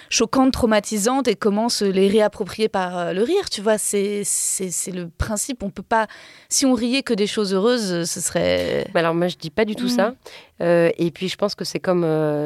[0.09, 3.49] choquantes, traumatisantes et comment se les réapproprier par le rire.
[3.49, 4.21] Tu vois, c'est
[4.93, 5.63] le principe.
[5.63, 6.05] On peut pas
[6.47, 9.65] si on riait que des choses heureuses, ce serait bah alors moi je dis pas
[9.65, 10.13] du tout ça.
[10.61, 12.01] Euh, et puis je pense que c'est comme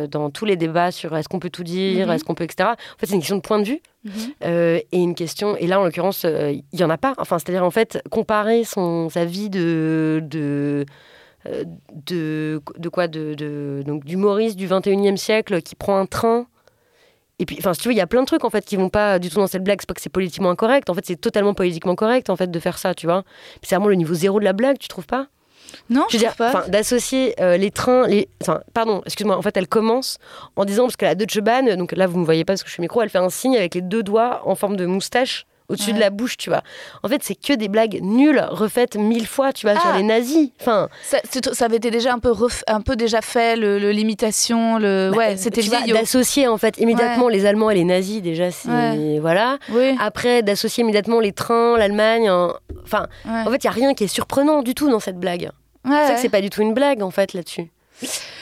[0.10, 2.14] dans tous les débats sur est-ce qu'on peut tout dire, Mhm.
[2.14, 2.70] est-ce qu'on peut etc.
[2.70, 3.82] En fait c'est une question de point de vue
[4.44, 5.56] euh, et une question.
[5.58, 7.14] Et là en l'occurrence euh, il y en a pas.
[7.18, 10.86] Enfin c'est-à-dire en fait comparer son sa vie de de
[11.46, 11.66] euh,
[12.06, 16.48] de, quoi de, de donc d'humoriste du 21e siècle qui prend un train
[17.40, 18.78] et puis enfin si tu veux il y a plein de trucs en fait qui
[18.78, 21.06] vont pas du tout dans cette blague c'est pas que c'est politiquement incorrect en fait
[21.06, 23.24] c'est totalement politiquement correct en fait de faire ça tu vois
[23.62, 25.28] c'est vraiment le niveau zéro de la blague tu trouves pas?
[25.90, 26.66] Non, Je veux dire, pas.
[26.68, 29.38] d'associer euh, les trains, les, enfin, pardon, excuse-moi.
[29.38, 30.18] En fait, elle commence
[30.56, 32.70] en disant parce que la Deutsche Bahn, donc là vous me voyez pas parce que
[32.70, 35.46] je suis micro, elle fait un signe avec les deux doigts en forme de moustache
[35.70, 35.96] au-dessus Ouais.
[35.96, 36.62] de la bouche, tu vois.
[37.04, 39.98] En fait, c'est que des blagues nulles refaites mille fois, tu vois, sur Ah.
[39.98, 40.50] les nazis.
[40.60, 41.20] Enfin, Ça,
[41.66, 45.10] avait été déjà un peu, ref- un peu déjà fait, le, l'imitation, le...
[45.12, 45.96] bah, ouais, c'était vieillot.
[45.96, 48.22] d'associer en fait immédiatement les Allemands et les nazis.
[48.22, 49.20] Déjà, c'est Ouais.
[49.22, 49.58] voilà.
[49.70, 52.30] Oui, Après, d'associer immédiatement les trains, l'Allemagne.
[52.30, 55.18] en- Enfin, en fait, il y a rien qui est surprenant du tout dans cette
[55.18, 55.50] blague.
[55.86, 56.16] Ouais, C'est vrai ouais.
[56.16, 57.70] que c'est pas du tout une blague en fait là-dessus.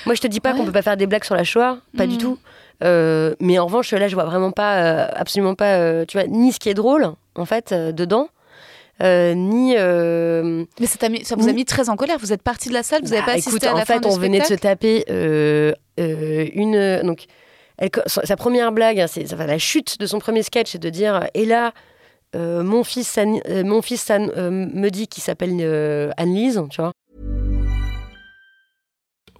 [0.06, 0.66] Moi je te dis pas qu'on Ouais.
[0.66, 2.22] peut pas faire des blagues sur la Shoah, pas du Mhm.
[2.22, 2.38] tout.
[2.84, 6.28] Euh, mais en revanche là je vois vraiment pas, euh, absolument pas, euh, tu vois,
[6.28, 8.30] ni ce qui est drôle en fait dedans,
[9.02, 9.74] ni.
[9.76, 12.18] Mais ça, mis- ça vous a mis très en colère.
[12.20, 13.86] Vous êtes parti de la salle, vous n'avez bah, pas assisté écoute, à la en
[13.86, 15.04] fin fait du on venait de se taper
[15.98, 17.26] une donc.
[17.78, 20.90] Elle, sa première blague, hein, c'est enfin, la chute de son premier sketch, c'est de
[20.90, 21.72] dire et là.
[22.36, 25.52] euh, mon fils, euh, mon fils euh, me dit qu'il s'appelle
[26.16, 26.91] Anne-Lise, tu vois.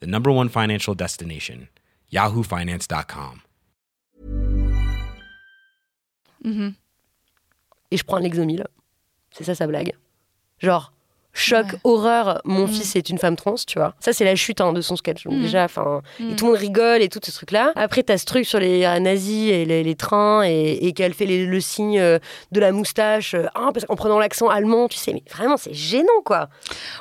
[0.00, 1.68] the number one financial destination,
[2.12, 3.42] yahoofinance.com.
[6.44, 6.74] Mhm.
[7.90, 8.66] et je prends l'exomile.
[9.30, 9.92] C'est ça sa blague.
[10.58, 10.92] Genre,
[11.38, 11.78] choc, Ouais.
[11.84, 12.68] horreur, mon Mm.
[12.68, 13.94] fils est une femme trans, tu vois.
[14.00, 15.24] Ça, c'est la chute hein, de son sketch.
[15.24, 15.42] Donc, Mm.
[15.42, 16.30] déjà, enfin, Mm.
[16.30, 17.72] et tout le monde rigole et tout ce truc-là.
[17.76, 21.14] Après, t'as ce truc sur les euh, nazis et les, les trains et, et qu'elle
[21.14, 22.18] fait les- le signe euh,
[22.52, 25.74] de la moustache euh, ah, parce qu'en prenant l'accent allemand, tu sais, mais vraiment, c'est
[25.74, 26.48] gênant, quoi.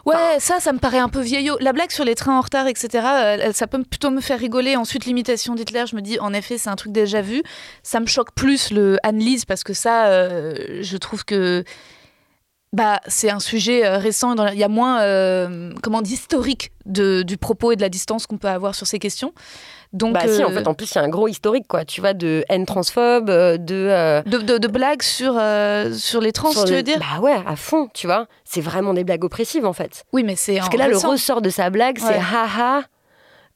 [0.06, 1.58] Ouais, ça, ça me paraît un peu vieillot.
[1.62, 4.76] La blague sur les trains en retard, etc., ça peut plutôt me faire rigoler.
[4.76, 7.42] Ensuite, l'imitation d'Hitler, je me dis, en effet, c'est un truc déjà vu.
[7.84, 11.64] Ça me choque plus le Anne-Lise parce que ça, euh, je trouve que
[12.76, 14.36] bah, c'est un sujet euh, récent.
[14.52, 18.38] Il y a moins, euh, comment, d'historique de- du propos et de la distance qu'on
[18.38, 19.34] peut avoir sur ces questions.
[19.94, 21.86] Donc, bah, si, en euh, fait, en plus, il y a un gros historique, quoi.
[21.86, 24.22] Tu vois, de haine transphobe, euh, de.
[24.30, 25.40] de, de- de blagues sur,
[25.98, 27.00] sur les trans, sur tu le- veux dire?
[27.00, 28.28] Bah ouais, à fond, tu vois.
[28.44, 30.04] C'est vraiment des blagues oppressives, en fait.
[30.12, 31.12] Oui, mais c'est Parce que là, le récent.
[31.12, 32.82] ressort de sa blague, c'est haha.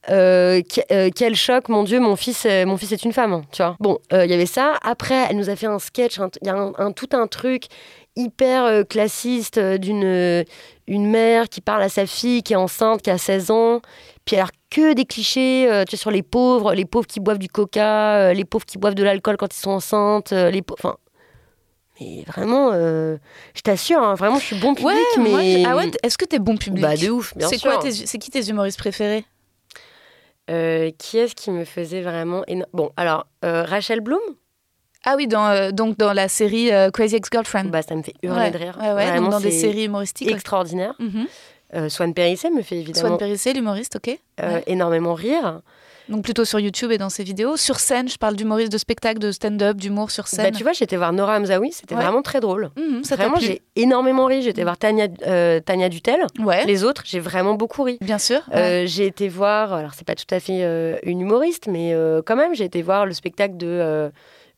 [0.10, 3.42] euh, que- euh, quel choc, mon Dieu, mon fils, euh, mon fils est une femme,
[3.52, 3.76] tu vois.
[3.82, 4.76] Bon, il y avait ça.
[4.82, 7.66] Après, elle nous a fait un sketch, il y a un, un- tout un truc
[8.16, 10.44] hyper euh, classiste euh, d'une euh,
[10.88, 13.82] une mère qui parle à sa fille qui est enceinte, qui a 16 ans.
[14.26, 17.48] Puis alors que des clichés tu sais, sur les pauvres, les pauvres qui boivent du
[17.50, 20.80] coca, les pauvres qui boivent de l'alcool quand ils sont enceintes, les pauvres.
[20.80, 20.98] Enfin,
[22.00, 23.18] mais vraiment, euh,
[23.56, 25.64] je t'assure, hein, vraiment, je suis bon public, Ouais, mais.
[25.66, 26.82] ah ouais, est-ce que t'es bon public?
[26.82, 27.78] Bah, de ouf, bien C'est sûr.
[27.92, 29.26] c'est qui tes humoristes préférés?
[30.50, 34.20] Euh, qui est-ce qui me faisait vraiment éno- Bon, alors, euh, Rachel Bloom,
[35.06, 37.66] Ah oui, dans, euh, donc dans la série euh, Crazy Ex-Girlfriend.
[37.70, 38.78] bah, ça me fait hurler ouais, de rire.
[38.82, 40.30] Ouais, ouais, donc dans des séries humoristiques.
[40.30, 40.94] extraordinaire.
[41.00, 41.26] Mhm.
[41.76, 44.18] Euh, Swan Périssé me fait évidemment Swan Périssé, l'humoriste, ok.
[44.68, 45.62] énormément rire.
[46.10, 47.56] Donc plutôt sur YouTube et dans ses vidéos.
[47.56, 50.56] Sur scène, je parle d'humoriste de spectacle, de stand-up, d'humour sur Bah, scène.
[50.56, 52.02] tu vois, j'étais voir Nora Hamzaoui, c'était Ouais.
[52.02, 52.72] vraiment très drôle.
[52.78, 54.42] Mhm, ça t'a Vraiment, j'ai énormément ri.
[54.42, 56.26] J'étais voir Tania, euh, Tania Dutel.
[56.40, 58.00] Ouais, Les autres, j'ai vraiment beaucoup ri.
[58.02, 58.42] bien sûr.
[58.52, 58.58] ouais.
[58.58, 61.94] Euh, j'ai été voir, alors c'est pas tout à fait euh, une humoriste, mais
[62.26, 64.12] quand même, j'ai été voir le spectacle de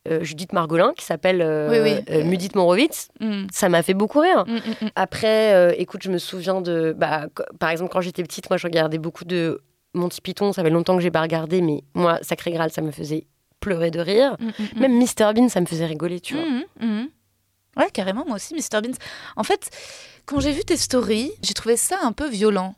[0.07, 2.03] euh, Judith Margolin qui s'appelle euh, Oui, oui.
[2.09, 3.09] euh, Mudit Morowitz.
[3.19, 3.47] Mhm.
[3.51, 4.45] Ça m'a fait beaucoup rire.
[4.47, 4.89] Mhm, mhm.
[4.95, 6.93] Après, euh, écoute, je me souviens de.
[6.97, 7.27] Bah,
[7.59, 9.61] par exemple, quand j'étais petite, moi, je regardais beaucoup de
[9.93, 10.53] Monty Python.
[10.53, 13.25] Ça fait longtemps que j'ai pas regardé, mais moi, Sacré Graal, ça me faisait
[13.59, 14.37] pleurer de rire.
[14.75, 16.43] Même Mr Bean, ça me faisait rigoler, tu vois.
[17.77, 18.97] Ouais, carrément, moi aussi, Mr Beans.
[19.37, 19.69] En fait,
[20.25, 22.75] quand j'ai vu tes stories, j'ai trouvé ça un peu violent.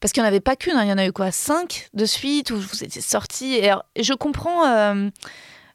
[0.00, 1.88] Parce qu'il n'y en avait pas qu'une, hein, il y en a eu quoi Cinq
[1.94, 3.54] de suite où vous étiez sortis.
[3.54, 4.66] Et alors, je comprends.
[4.66, 5.08] euh,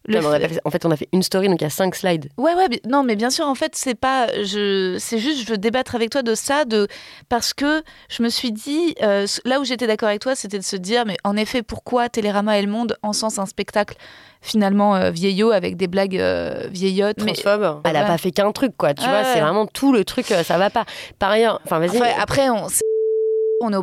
[0.08, 1.48] le Non, mais on a fait- pas fait- en fait, on a fait une story,
[1.48, 2.28] donc il y a cinq slides.
[2.36, 5.50] Ouais, ouais, mais- non, mais bien sûr, en fait, c'est pas, je, c'est juste, je
[5.50, 6.88] veux débattre avec toi de ça, de
[7.28, 10.64] parce que je me suis dit, euh, là où j'étais d'accord avec toi, c'était de
[10.64, 13.96] se dire, mais en effet, pourquoi Télérama et le Monde encensent un spectacle
[14.40, 17.80] finalement euh, vieillot avec des blagues euh, vieillottes, mais Transphobe.
[17.84, 18.06] Elle a Ouais.
[18.06, 18.94] pas fait qu'un truc, quoi.
[18.94, 19.24] Tu vois, ouais.
[19.34, 20.84] c'est vraiment tout le truc, euh, ça va pas.
[21.18, 21.96] Par ailleurs, enfin, vas-y.
[21.98, 22.66] Enfin, après, on,
[23.60, 23.82] on est au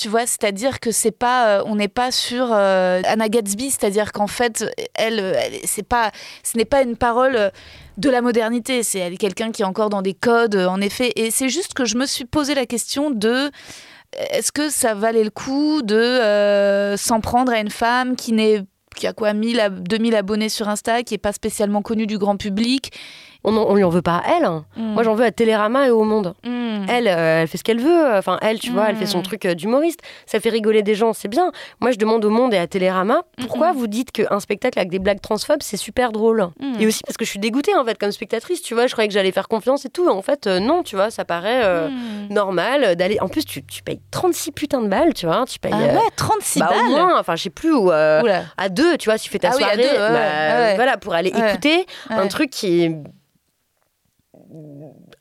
[0.00, 4.12] tu vois, c'est-à-dire que c'est pas, euh, on n'est pas sur euh, Anna Gatsby, c'est-à-dire
[4.12, 4.64] qu'en fait,
[4.94, 6.10] elle, euh, elle- c'est pas,
[6.42, 7.52] ce n'est pas une parole
[7.98, 11.48] de la modernité, c'est quelqu'un qui est encore dans des codes, en effet, et c'est
[11.48, 13.50] juste que je me suis posé la question de
[14.30, 18.62] est-ce que ça valait le coup de s'en prendre à une femme qui n'est
[18.94, 22.18] qui a quoi 1000 à 2000 abonnés sur Insta, qui est pas spécialement connue du
[22.18, 22.92] grand public
[23.44, 24.44] On, on lui en veut pas à elle.
[24.44, 24.64] hein.
[24.76, 24.92] Mm.
[24.94, 26.34] Moi, j'en veux à Télérama et au Monde.
[26.44, 26.86] Mm.
[26.88, 28.14] Elle, euh, elle fait ce qu'elle veut.
[28.16, 29.22] Enfin, elle, tu vois, elle fait son Mm.
[29.22, 30.00] truc euh, d'humoriste.
[30.26, 31.50] Ça fait rigoler des gens, c'est bien.
[31.80, 34.98] Moi, je demande au Monde et à Télérama, pourquoi vous dites qu'un spectacle avec des
[34.98, 36.48] blagues transphobes, c'est super drôle?
[36.80, 38.62] Et aussi parce que je suis dégoûtée, en fait, comme spectatrice.
[38.62, 40.08] Tu vois, je croyais que j'allais faire confiance et tout.
[40.08, 41.88] En fait, euh, non, tu vois, ça paraît euh,
[42.30, 43.18] normal euh, d'aller.
[43.20, 45.44] En plus, tu, tu payes 36 putains de balles, tu vois.
[45.46, 45.72] Tu payes.
[45.74, 46.90] Ah euh, ouais, 36 bah, au balles?
[46.90, 47.90] moins, enfin, je sais plus où.
[47.90, 48.42] euh, Oula.
[48.56, 50.08] à deux, tu vois, si tu fais ta Ah oui, à soirée, deux, ouais, bah,
[50.08, 50.74] ouais, ouais.
[50.76, 52.96] voilà, pour aller écouter un truc qui est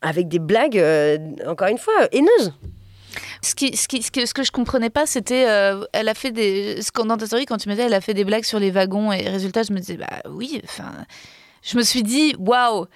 [0.02, 1.18] avec des blagues, euh,
[1.48, 2.54] encore une fois, haineuses.
[3.42, 5.46] Ce, que, ce que je comprenais pas, c'était.
[5.48, 6.80] euh, elle a fait des.
[6.96, 9.12] Dans ta story, quand tu me disais, elle a fait des blagues sur les wagons,
[9.12, 10.92] et résultat, je me disais, bah oui, enfin.
[11.64, 12.88] Je me suis dit, waouh!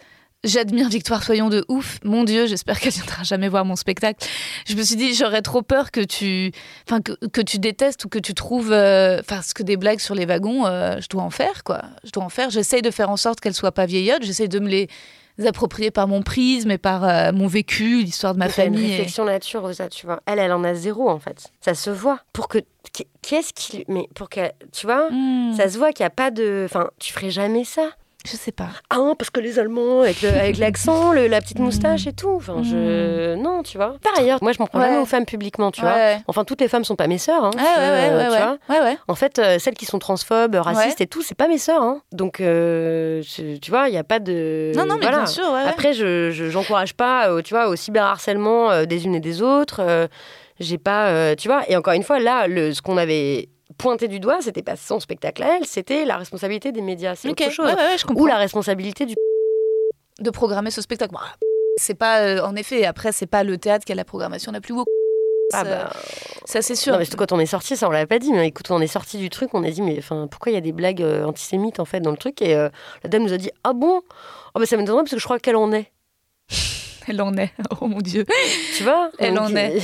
[0.44, 2.00] J'admire Victoire Soyon de ouf.
[2.04, 4.28] Mon Dieu, j'espère qu'elle viendra jamais voir mon spectacle.
[4.68, 6.52] Je me suis dit, j'aurais trop peur que tu,
[6.88, 10.14] enfin que, tu détestes ou que tu trouves, euh, enfin ce que des blagues sur
[10.14, 11.82] les wagons, euh, je dois en faire quoi.
[12.04, 12.52] Je dois en faire.
[12.52, 14.24] J'essaye de faire en sorte qu'elles soient pas vieillottes.
[14.24, 14.88] J'essaye de me les
[15.46, 18.86] approprier par mon prisme et par euh, mon vécu, l'histoire de ma une famille.
[18.94, 19.26] et- réflexion
[19.62, 20.22] Rosa, tu vois.
[20.26, 21.52] Elle, elle en a zéro, en fait.
[21.62, 22.20] Ça se voit.
[22.34, 22.60] Pour que.
[23.22, 23.84] Qu'est-ce qui.
[23.88, 24.42] Mais pour que.
[24.72, 26.64] Tu vois Hmm, Ça se voit qu'il n'y a pas de.
[26.66, 27.90] Enfin, tu ferais jamais ça.
[28.26, 28.70] Je sais pas.
[28.90, 31.42] Ah, non, parce que les Allemands, avec le- avec l'accent, le- la Hmm.
[31.44, 32.34] petite moustache et tout.
[32.36, 33.36] Enfin, je.
[33.36, 33.96] Non, tu vois.
[34.04, 34.86] Par ailleurs, moi, je m'en prends Ouais.
[34.88, 35.96] jamais aux femmes publiquement, tu vois.
[36.28, 37.44] Enfin, toutes les femmes sont pas mes sœurs.
[37.46, 38.96] Hein, Ouais, ouais, ouais, euh, tu vois.
[39.08, 41.82] En fait, euh, celles qui sont transphobes, racistes et tout, c'est pas mes sœurs.
[41.82, 42.02] Hein.
[42.12, 43.22] Donc, euh,
[43.62, 44.72] tu vois, il n'y a pas de.
[44.76, 45.18] Non, non, mais voilà.
[45.18, 45.46] bien sûr.
[45.54, 50.08] Après, je je- j'encourage pas, euh, tu vois, au cyberharcèlement des unes et des autres.
[50.60, 51.64] J'ai pas, euh, tu vois.
[51.70, 54.99] Et encore une fois, là, le, ce qu'on avait pointé du doigt, c'était pas son
[54.99, 57.16] spectacle à elle, c'était la responsabilité des médias.
[57.16, 57.66] C'est Ok, autre chose.
[57.68, 58.24] ouais, ouais, ouais, je comprends.
[58.24, 59.16] Ou la responsabilité du.
[60.20, 61.13] de programmer ce spectacle.
[61.78, 64.61] C'est pas, euh, en effet, après, c'est pas le théâtre qui a la programmation la
[64.61, 64.88] plus woke.
[65.53, 65.93] Ah Ça- bah.
[66.45, 66.93] Ça, c'est sûr.
[66.93, 68.88] Non, mais quand on est sorti, ça on l'avait pas dit, mais écoute, on est
[68.88, 71.24] sorti du truc, on a dit, mais enfin, pourquoi il y a des blagues euh,
[71.26, 72.41] antisémites en fait dans le truc?
[72.41, 72.70] Et euh,
[73.03, 74.01] la dame nous a dit, ah bon?
[74.53, 75.91] Oh, bah ça m'étonnerait parce que je crois qu'elle en est.
[77.07, 77.51] Elle en est.
[77.82, 78.26] Oh mon Dieu.
[78.78, 79.11] Tu vois?
[79.20, 79.80] Elle en est.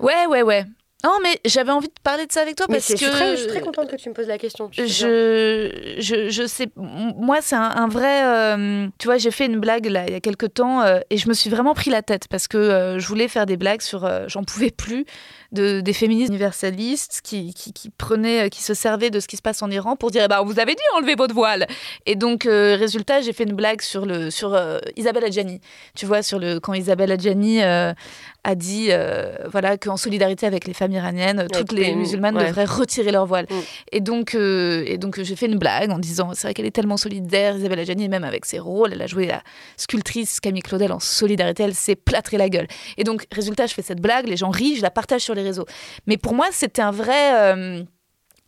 [0.00, 0.64] Ouais, ouais, ouais.
[1.04, 3.10] Non, mais j'avais envie de parler de ça avec toi Mais parce que je, suis
[3.12, 4.70] très, je suis très contente que tu me poses la question.
[4.72, 8.24] je, je, je sais, moi, c'est un, un vrai.
[8.24, 11.18] euh, tu vois, j'ai fait une blague là, il y a quelques temps euh, et
[11.18, 13.82] je me suis vraiment pris la tête parce que euh, je voulais faire des blagues
[13.82, 14.10] sur.
[14.28, 15.04] J'en pouvais plus
[15.54, 19.36] de, des féministes universalistes qui, qui, qui prenaient, euh, qui se servaient de ce qui
[19.36, 21.66] se passe en Iran pour dire eh ben, on vous avait dit enlevez votre voile.
[22.06, 25.60] Et donc, euh, résultat, j'ai fait une blague sur, le, sur euh, Isabelle Adjani.
[25.94, 27.92] Tu vois, sur le, quand Isabelle Adjani euh,
[28.44, 28.90] a dit
[29.50, 32.48] voilà, qu'en solidarité avec les femmes iraniennes, toutes les musulmanes ouais.
[32.48, 33.46] devraient retirer leur voile.
[33.48, 33.54] Mm.
[33.92, 36.98] Et donc, et donc j'ai fait une blague en disant c'est vrai qu'elle est tellement
[36.98, 39.42] solidaire, Isabelle Adjani, même avec ses rôles, elle a joué la
[39.76, 42.66] sculptrice Camille Claudel en solidarité, elle s'est plâtrée la gueule.
[42.98, 45.42] Et donc, résultat, je fais cette blague, les gens rient, je la partage sur les
[45.44, 45.66] réseaux.
[46.06, 47.34] Mais pour moi, c'était un vrai.
[47.34, 47.82] euh,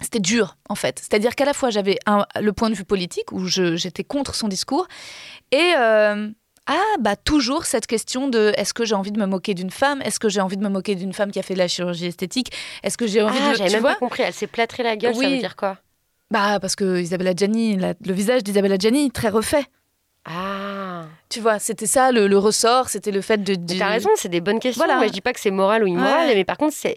[0.00, 0.98] c'était dur, en fait.
[0.98, 1.98] C'est-à-dire qu'à la fois, j'avais
[2.40, 4.86] le point de vue politique, où j'étais contre son discours,
[5.52, 6.28] et euh,
[6.66, 10.02] ah, bah, toujours cette question de est-ce que j'ai envie de me moquer d'une femme?
[10.02, 12.06] Est-ce que j'ai envie de me moquer d'une femme qui a fait de la chirurgie
[12.06, 12.52] esthétique?
[12.82, 13.56] Est-ce que j'ai envie Ah, de.
[13.56, 13.92] j'avais même vois?
[13.92, 14.22] pas compris.
[14.24, 15.30] Elle s'est plâtrée la gueule, ça Oui.
[15.32, 15.78] veut dire quoi?
[16.30, 19.64] Bah, parce que Isabelle Adjani, la- le visage d'Isabelle Adjani, très refait.
[20.26, 21.04] Ah.
[21.28, 23.54] Tu vois, c'était ça le, le ressort, c'était le fait de.
[23.56, 24.84] De- T'as raison, c'est des bonnes questions.
[24.84, 24.98] Voilà.
[24.98, 26.34] Moi, je dis pas que c'est moral ou immoral, Ouais.
[26.34, 26.96] mais par contre, c'est.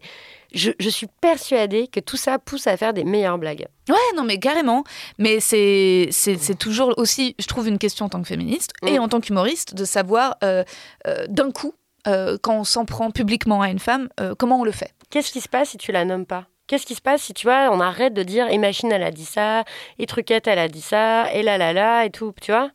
[0.52, 3.68] Je, je suis persuadée que tout ça pousse à faire des meilleures blagues.
[3.88, 4.84] Ouais, non, mais carrément.
[5.20, 8.98] Mais c'est c'est c'est toujours aussi, je trouve, une question en tant que féministe et
[8.98, 9.02] Mm.
[9.04, 10.64] en tant qu'humoriste de savoir euh,
[11.08, 11.74] euh, d'un coup,
[12.08, 14.92] euh, quand on s'en prend publiquement à une femme, euh, comment on le fait.
[15.12, 16.46] Qu'est-ce qui se passe si tu la nommes pas?
[16.66, 19.10] Qu'est-ce qui se passe si tu vois, on arrête de dire et machine elle a
[19.12, 19.64] dit ça,
[20.00, 22.70] et truquette elle a dit ça, et là là là et tout, tu vois?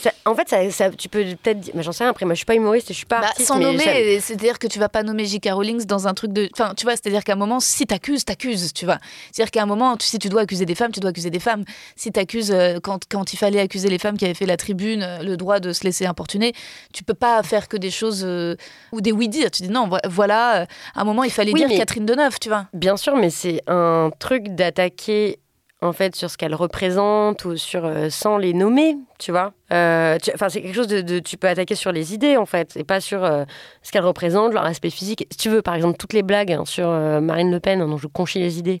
[0.00, 2.10] Ça- En fait, ça, ça- tu peux peut-être dire, mais j'en sais rien.
[2.10, 4.58] Après, moi, je suis pas humoriste, je suis pas Bah, artiste, sans mais nommer, c'est-à-dire
[4.58, 5.50] que tu vas pas nommer J.K.
[5.52, 6.48] Rowling dans un truc de.
[6.52, 8.98] Enfin, tu vois, c'est-à-dire qu'à un moment, si t'accuses, t'accuses, tu vois.
[9.32, 11.40] C'est-à-dire qu'à un moment, tu, si tu dois accuser des femmes, tu dois accuser des
[11.40, 11.64] femmes.
[11.96, 15.02] Si t'accuses, euh, quand, quand il fallait accuser les femmes qui avaient fait la tribune,
[15.02, 16.52] euh, le droit de se laisser importuner,
[16.92, 18.22] tu peux pas faire que des choses.
[18.24, 18.54] euh,
[18.92, 19.50] ou des oui-dire.
[19.50, 22.48] Tu dis non, vo- voilà, à un moment, il fallait Oui, dire Catherine Deneuve, tu
[22.48, 22.66] vois.
[22.72, 25.38] Bien sûr, mais c'est un truc d'attaquer
[25.80, 29.52] en fait sur ce qu'elle représente ou sur euh, sans les nommer, tu vois.
[29.72, 32.76] Euh, Enfin, c'est quelque chose de, de- tu peux attaquer sur les idées en fait,
[32.76, 33.44] et pas sur euh,
[33.82, 35.26] ce qu'elle représente, leur aspect physique.
[35.30, 37.86] Si tu veux, par exemple, toutes les blagues hein, sur euh, Marine Le Pen, hein,
[37.88, 38.80] dont je conchis les idées,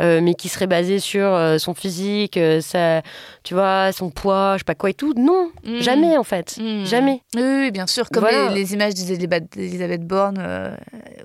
[0.00, 3.02] euh, mais qui seraient basées sur son physique, sa,
[3.44, 5.12] tu vois, son poids, je sais pas quoi et tout.
[5.16, 5.78] Non, Mm.
[5.80, 6.84] jamais en fait, Mm.
[6.84, 7.20] jamais.
[7.36, 8.08] Oui, oui, bien sûr.
[8.10, 8.48] Comme Voilà.
[8.48, 10.74] les, les images d'Elisabeth Borne, euh,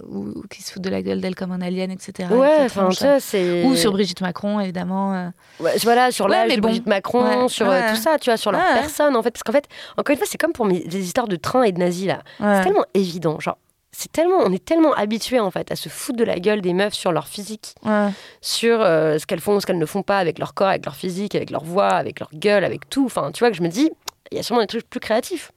[0.08, 2.30] ou, qui se foutent de la gueule d'elle comme un alien, etc.
[2.32, 3.64] Ouais, enfin, vois, c'est.
[3.64, 5.14] Ou sur Brigitte Macron, évidemment.
[5.14, 5.28] euh.
[5.60, 6.62] Ouais, voilà, sur Ouais, l'âge de.
[6.62, 8.74] Brigitte Macron, Ouais, sur euh, tout ça, tu vois, sur leur Ouais.
[8.82, 9.32] personne, en fait.
[9.32, 9.66] Parce qu'en fait,
[9.98, 12.22] encore une fois, c'est comme pour mes, les histoires de train et de nazis, là.
[12.40, 12.56] Ouais.
[12.58, 13.58] C'est tellement évident, genre.
[13.92, 16.74] C'est tellement, on est tellement habitué en fait à se foutre de la gueule des
[16.74, 18.10] meufs sur leur physique, Ouais.
[18.40, 20.96] sur euh, ce qu'elles font, ce qu'elles ne font pas avec leur corps, avec leur
[20.96, 23.06] physique, avec leur voix, avec leur gueule, avec tout.
[23.08, 23.90] Enfin, tu vois que je me dis,
[24.32, 25.52] il y a sûrement des trucs plus créatifs.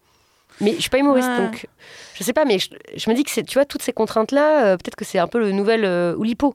[0.62, 1.36] Mais je suis pas humoriste, Ouais.
[1.46, 1.66] donc
[2.14, 2.46] je sais pas.
[2.46, 5.04] Mais je, je me dis que c'est, tu vois, toutes ces contraintes-là, euh, peut-être que
[5.04, 6.54] c'est un peu le nouvel euh, Oulipo.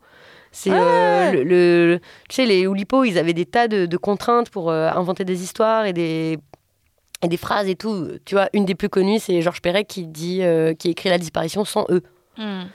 [0.52, 4.50] C'est euh, le, le- tu sais, les Oulipo, ils avaient des tas de, de contraintes
[4.50, 6.40] pour euh, inventer des histoires et des
[7.24, 8.10] et des phrases et tout.
[8.26, 11.18] Tu vois, une des plus connues, c'est Georges Perec qui dit, euh, qui écrit la
[11.18, 12.04] disparition sans eux.
[12.38, 12.66] Hmm.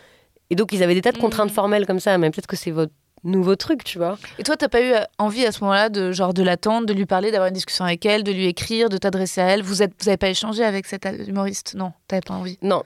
[0.50, 1.54] Et donc ils avaient des tas de contraintes Mhm.
[1.54, 2.18] formelles comme ça.
[2.18, 2.92] Mais peut-être que c'est votre
[3.24, 4.18] nouveau truc, tu vois.
[4.38, 7.06] Et toi, t'as pas eu envie à ce moment-là de genre de l'attendre, de lui
[7.06, 9.62] parler, d'avoir une discussion avec elle, de lui écrire, de t'adresser à elle?
[9.62, 11.74] Vous êtes, vous avez pas échangé avec cet humoriste?
[11.76, 12.58] Non, t'avais pas envie?
[12.62, 12.82] Non,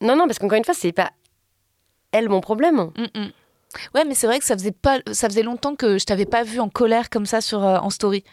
[0.00, 1.10] non, non, parce qu'encore une fois, c'est pas
[2.12, 2.90] elle mon problème.
[2.96, 3.30] Mm, mm.
[3.94, 6.42] Ouais, mais c'est vrai que ça faisait pas, ça faisait longtemps que je t'avais pas
[6.44, 8.24] vu en colère comme ça sur euh, en story.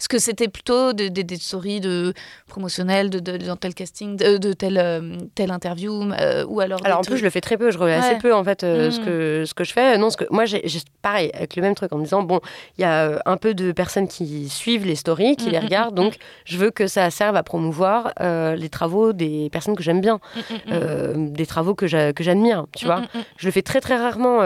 [0.00, 2.14] Parce que c'était plutôt de- de- des stories de
[2.46, 6.80] promotionnelles, de, de, dans tel casting, de, de telle, euh, telle interview, euh, ou alors.
[6.86, 7.70] Alors en plus, je le fais très peu.
[7.70, 9.04] Je reviens assez peu en fait euh, ce Mhm.
[9.04, 9.98] que ce que je fais.
[9.98, 10.62] Non, ce que moi j'ai
[11.02, 12.40] pareil avec le même truc en me disant bon,
[12.78, 15.94] il y a un peu de personnes qui suivent les stories, qui les mhm, regardent,
[15.94, 18.14] donc je veux que ça serve à promouvoir
[18.56, 20.78] les travaux des personnes que j'aime bien, Mm, mm,
[21.26, 21.32] mm.
[21.34, 22.64] des travaux que j'a- que j'admire.
[22.74, 24.38] Tu vois, Mm, mm, je le fais très très rarement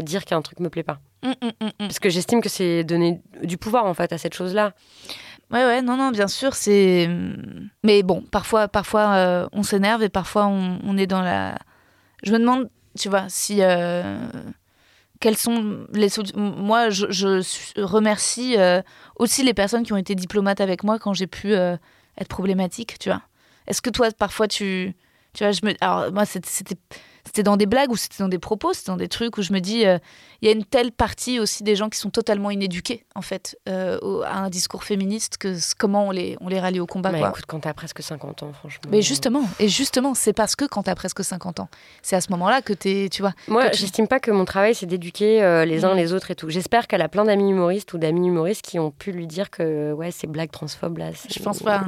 [0.00, 3.20] dire qu'un truc me plaît pas, mm, mm, mm, parce que j'estime que c'est donner
[3.42, 4.72] du pouvoir en fait à cette chose-là.
[5.50, 7.08] Ouais, ouais, non, non, bien sûr, c'est.
[7.84, 11.58] Mais bon, parfois, parfois euh, on s'énerve et parfois on, on est dans la.
[12.22, 13.58] Je me demande, tu vois, si.
[13.60, 14.18] euh,
[15.20, 18.80] Quelles sont les solutions Moi, je, remercie euh,
[19.16, 21.76] aussi les personnes qui ont été diplomates avec moi quand j'ai pu euh,
[22.18, 23.22] être problématique, tu vois.
[23.66, 24.94] Est-ce que toi, parfois, tu.
[25.34, 25.74] Tu vois, je me.
[25.80, 26.76] Alors, moi, c'était-
[27.24, 27.42] c'était.
[27.42, 29.58] Dans des blagues ou c'était dans des propos, c'était dans des trucs où je me
[29.60, 29.98] dis, euh,
[30.40, 33.58] il y a une telle partie aussi des gens qui sont totalement inéduqués, en fait,
[33.68, 37.10] euh, au- à un discours féministe, que comment on les, on les rallie au combat.
[37.12, 37.28] Mais quoi.
[37.30, 38.90] écoute, quand t'as presque 50 ans, franchement.
[38.90, 41.68] Mais justement, et justement, c'est parce que quand t'as presque 50 ans,
[42.02, 43.32] c'est à ce moment-là que t'es, tu vois.
[43.48, 45.96] Moi, tu- j'estime pas que mon travail, c'est d'éduquer euh, les uns Mhm.
[45.98, 46.48] les autres et tout.
[46.50, 49.92] J'espère qu'elle a plein d'amis humoristes ou d'amis humoristes qui ont pu lui dire que
[49.92, 51.10] ouais, ces blagues transphobes là.
[51.28, 51.84] Je pense pas.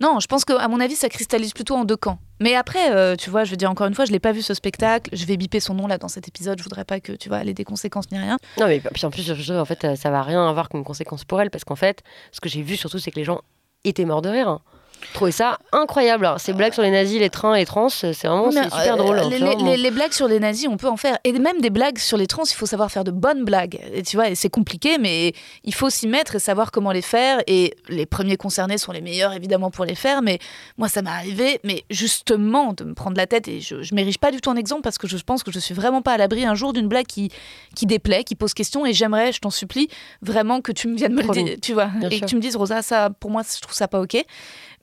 [0.00, 2.18] Non, je pense qu'à mon avis, ça cristallise plutôt en deux camps.
[2.40, 4.42] Mais après, euh, tu vois, je veux dire encore une fois, je l'ai pas vu
[4.42, 5.10] ce spectacle.
[5.12, 6.58] Je vais biper son nom là dans cet épisode.
[6.58, 8.36] Je voudrais pas que tu vois, elle ait des conséquences ni rien.
[8.58, 11.24] Non, mais puis en plus, je en fait, euh, ça va rien avoir comme conséquence
[11.24, 13.42] pour elle parce qu'en fait, ce que j'ai vu surtout, c'est que les gens
[13.84, 14.48] étaient morts de rire.
[14.48, 14.60] hein.
[15.08, 16.24] Je trouvais ça incroyable.
[16.26, 18.96] Alors, ces blagues sur les nazis, les trains, les trans, c'est vraiment Oui, super euh,
[18.96, 19.18] drôle.
[19.18, 21.18] hein, Les, blagues sur les nazis, on peut en faire.
[21.24, 23.80] Et même des blagues sur les trans, il faut savoir faire de bonnes blagues.
[23.92, 25.32] Et tu vois, et c'est compliqué, mais
[25.64, 27.40] il faut s'y mettre et savoir comment les faire.
[27.46, 30.22] Et les premiers concernés sont les meilleurs, évidemment, pour les faire.
[30.22, 30.38] Mais
[30.78, 33.48] moi, ça m'est arrivé, mais justement, de me prendre la tête.
[33.48, 35.58] Et je ne m'érige pas du tout en exemple parce que je pense que je
[35.58, 37.30] suis vraiment pas à l'abri un jour d'une blague qui,
[37.74, 38.86] qui déplaît, qui pose question.
[38.86, 39.88] Et j'aimerais, je t'en supplie,
[40.22, 41.86] vraiment que tu me viennes me le dire, tu vois.
[41.86, 42.20] Bien et sûr.
[42.22, 44.16] que tu me dises, Rosa, ça, pour moi, je trouve ça pas OK.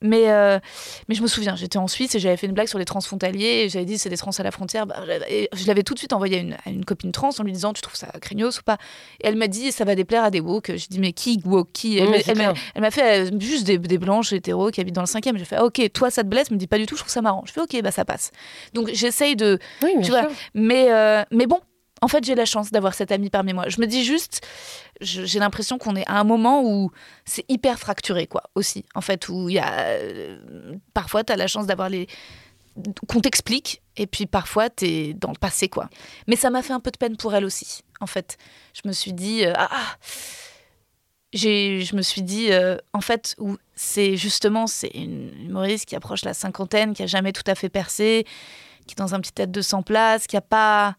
[0.02, 0.60] Mais, euh,
[1.08, 3.64] mais je me souviens, j'étais en Suisse et j'avais fait une blague sur les transfrontaliers.
[3.66, 4.86] Et j'avais dit, c'est des trans à la frontière.
[4.86, 7.44] Bah, et je l'avais tout de suite envoyé à une, à une copine trans en
[7.44, 8.78] lui disant, tu trouves ça craignos ou pas?
[9.22, 10.72] Et elle m'a dit, ça va déplaire à des woke.
[10.76, 11.70] J'ai dit, mais qui woke?
[11.74, 11.98] Qui?
[11.98, 15.38] Elle m'a- elle fait euh, juste des, des blanches hétéros qui habitent dans le cinquième.
[15.38, 17.12] J'ai fait, ah, ok, toi ça te blesse, me dis pas du tout, je trouve
[17.12, 17.44] ça marrant.
[17.46, 18.32] Je fais, ok, bah ça passe.
[18.74, 21.60] Donc j'essaye de, Oui, tu vois, mais, euh, mais bon,
[22.02, 23.66] en fait, j'ai la chance d'avoir cette amie parmi moi.
[23.68, 24.46] Je me dis juste,
[25.02, 26.92] j'ai l'impression qu'on est à un moment où
[27.26, 28.86] c'est hyper fracturé, quoi, aussi.
[28.96, 29.80] En fait, où il y a.
[29.80, 32.08] euh, parfois, tu as la chance d'avoir les.
[33.08, 35.90] qu'on t'explique, et puis parfois, tu es dans le passé, quoi.
[36.28, 38.38] Mais ça m'a fait un peu de peine pour elle aussi, en fait.
[38.74, 39.96] Je me suis dit, euh, ah, ah
[41.34, 46.24] je me suis dit, euh, en fait, où c'est justement, c'est une humoriste qui approche
[46.24, 48.26] la cinquantaine, qui a jamais tout à fait percé,
[48.88, 50.96] qui est dans un petit tête de 100 places, qui a pas.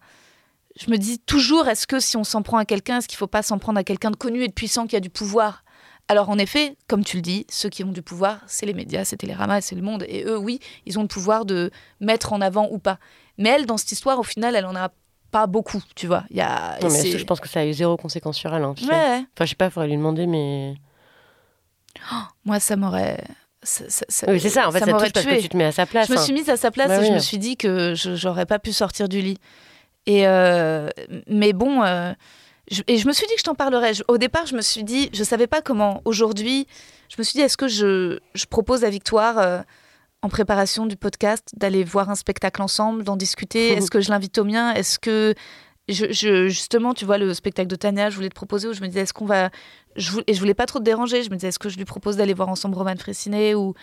[0.79, 3.27] Je me dis toujours, est-ce que si on s'en prend à quelqu'un, est-ce qu'il faut
[3.27, 5.63] pas s'en prendre à quelqu'un de connu et de puissant qui a du pouvoir?
[6.07, 9.05] Alors en effet, comme tu le dis, ceux qui ont du pouvoir, c'est les médias,
[9.05, 10.03] c'est Télérama, c'est le monde.
[10.07, 12.99] Et eux, oui, ils ont le pouvoir de mettre en avant ou pas.
[13.37, 14.89] Mais elle, dans cette histoire, au final, elle en a
[15.31, 16.23] pas beaucoup, tu vois.
[16.29, 16.77] Il y a.
[16.81, 18.63] Non, mais je pense que ça a eu zéro conséquence sur elle.
[18.63, 18.75] hein.
[18.81, 19.23] Ouais.
[19.35, 20.75] Enfin, je sais pas, faudrait lui demander, mais.
[22.45, 23.23] Moi, ça m'aurait.
[23.63, 25.65] ça- ça- ça- Oui, c'est ça, en fait, ça, touche parce que tu te mets
[25.65, 26.07] à sa place.
[26.07, 26.21] Je me hein.
[26.21, 27.07] suis mise à sa place Bah et oui.
[27.07, 29.37] je me suis dit que je j'aurais pas pu sortir du lit.
[30.07, 30.89] Et euh,
[31.27, 32.11] mais bon, euh,
[32.71, 33.93] je- et je me suis dit que je t'en parlerais.
[33.93, 36.01] Je- au départ, je me suis dit, je savais pas comment.
[36.05, 36.67] Aujourd'hui,
[37.09, 39.59] je me suis dit, est-ce que je, je propose à Victoire, euh,
[40.23, 43.69] en préparation du podcast, d'aller voir un spectacle ensemble, d'en discuter?
[43.85, 44.73] Est-ce que je l'invite au mien?
[44.73, 45.33] Est-ce que
[45.89, 48.81] je, je- justement, tu vois, le spectacle de Tania, je voulais te proposer où je
[48.81, 49.49] me disais, est-ce qu'on va.
[49.97, 51.21] Je, et je voulais pas trop te déranger.
[51.23, 53.73] Je me disais, est-ce que je lui propose d'aller voir ensemble Roman Fressinet ou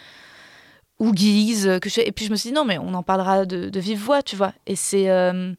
[1.00, 2.00] ou Guise que je...
[2.00, 4.20] et puis je me suis dit non mais on en parlera de, de vive voix
[4.20, 5.52] tu vois et c'est euh,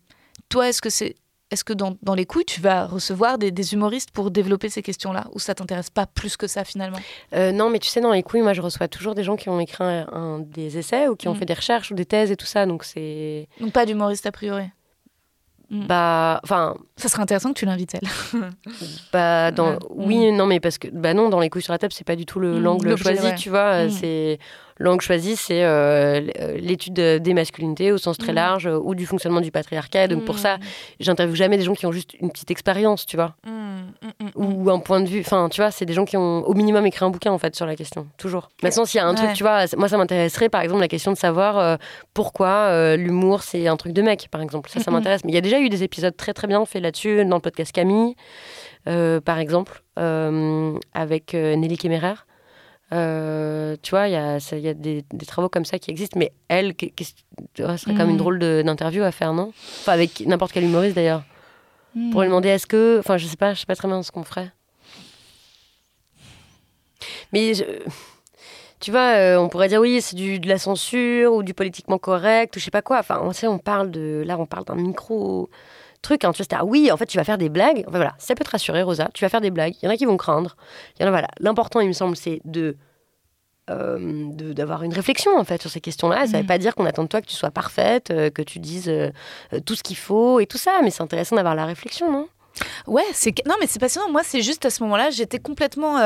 [0.49, 1.15] toi est-ce que c'est
[1.51, 4.83] est-ce que dans, dans les couilles tu vas recevoir des, des humoristes pour développer ces
[4.83, 6.99] questions là ou ça t'intéresse pas plus que ça finalement?
[7.33, 9.49] Euh, non, mais tu sais, dans les couilles, moi, je reçois toujours des gens qui
[9.49, 11.37] ont écrit un, un- des essais ou qui ont Mm.
[11.37, 12.67] fait des recherches ou des thèses et tout ça.
[12.67, 13.47] Donc, c'est.
[13.59, 14.65] donc pas d'humoriste a priori?
[15.71, 15.85] Mm.
[15.87, 18.07] Bah, enfin, Ça serait intéressant que tu l'invites, elle.
[19.13, 19.77] bah, dans, Ouais.
[19.89, 22.15] oui, non, mais parce que, bah non, dans les couilles sur la table, c'est pas
[22.15, 23.35] du tout le- Mm, l'angle choisi, ouais.
[23.35, 23.85] tu vois.
[23.85, 23.89] Mm.
[23.89, 24.39] C'est
[24.79, 28.35] l'angle choisi, c'est euh, euh, l'étude des masculinités au sens très Mm.
[28.35, 30.07] large euh, ou du fonctionnement du patriarcat.
[30.07, 30.57] Donc pour ça,
[30.99, 34.29] j'interviewe jamais des gens qui ont juste une petite expérience, tu vois, Mm, mm, mm,
[34.63, 35.19] ou un point de vue.
[35.19, 37.55] Enfin, tu vois, c'est des gens qui ont au minimum écrit un bouquin en fait
[37.55, 38.49] sur la question, toujours.
[38.63, 39.15] Maintenant, s'il y a un Ouais.
[39.17, 41.75] truc, tu vois, moi ça m'intéresserait par exemple la question de savoir euh,
[42.13, 44.69] pourquoi euh, l'humour c'est un truc de mec, par exemple.
[44.69, 45.23] Ça, ça m'intéresse.
[45.25, 47.41] Mais il y a déjà eu des épisodes très très bien faits là-dessus dans le
[47.41, 48.15] podcast Camille,
[48.87, 52.13] euh, par exemple, euh, avec euh, Nelly Kémérer.
[52.91, 55.91] Euh, tu vois, il y a, ça- y a des, des travaux comme ça qui
[55.91, 57.13] existent, mais elle, qu'est- qu'est-ce-
[57.63, 58.17] ouais, ce serait quand même une Mhm.
[58.17, 59.51] drôle d'interview à faire, non?
[59.81, 61.23] Enfin, avec n'importe quel humoriste d'ailleurs.
[61.95, 62.09] mm.
[62.11, 62.97] Pour lui demander est-ce que.
[62.99, 64.51] Enfin, je sais pas, je sais pas très bien ce qu'on ferait.
[67.31, 67.63] Mais je-
[68.79, 71.97] tu vois, euh, on pourrait dire oui, c'est du, de la censure ou du politiquement
[71.97, 72.99] correct ou je sais pas quoi.
[72.99, 74.23] Enfin, on sait, on parle de.
[74.25, 75.49] Là, on parle d'un micro
[76.01, 76.23] truc.
[76.25, 77.83] Hein, tu vois, ah oui, en fait, tu vas faire des blagues.
[77.87, 79.09] Enfin voilà, ça peut te rassurer, Rosa.
[79.13, 79.75] Tu vas faire des blagues.
[79.81, 80.55] Il y en a qui vont craindre.
[80.97, 81.27] Il y en a, voilà.
[81.39, 82.77] L'important, il me semble, c'est de.
[83.69, 86.21] euh, de- d'avoir une réflexion en fait sur ces questions-là.
[86.21, 86.47] Ça ne veut Mhm.
[86.47, 89.11] pas dire qu'on attend de toi que tu sois parfaite, euh, que tu dises euh,
[89.63, 92.27] tout ce qu'il faut et tout ça, mais c'est intéressant d'avoir la réflexion, non?
[92.87, 94.09] Ouais, c'est non mais c'est passionnant.
[94.09, 95.97] Moi, c'est juste à ce moment-là, j'étais complètement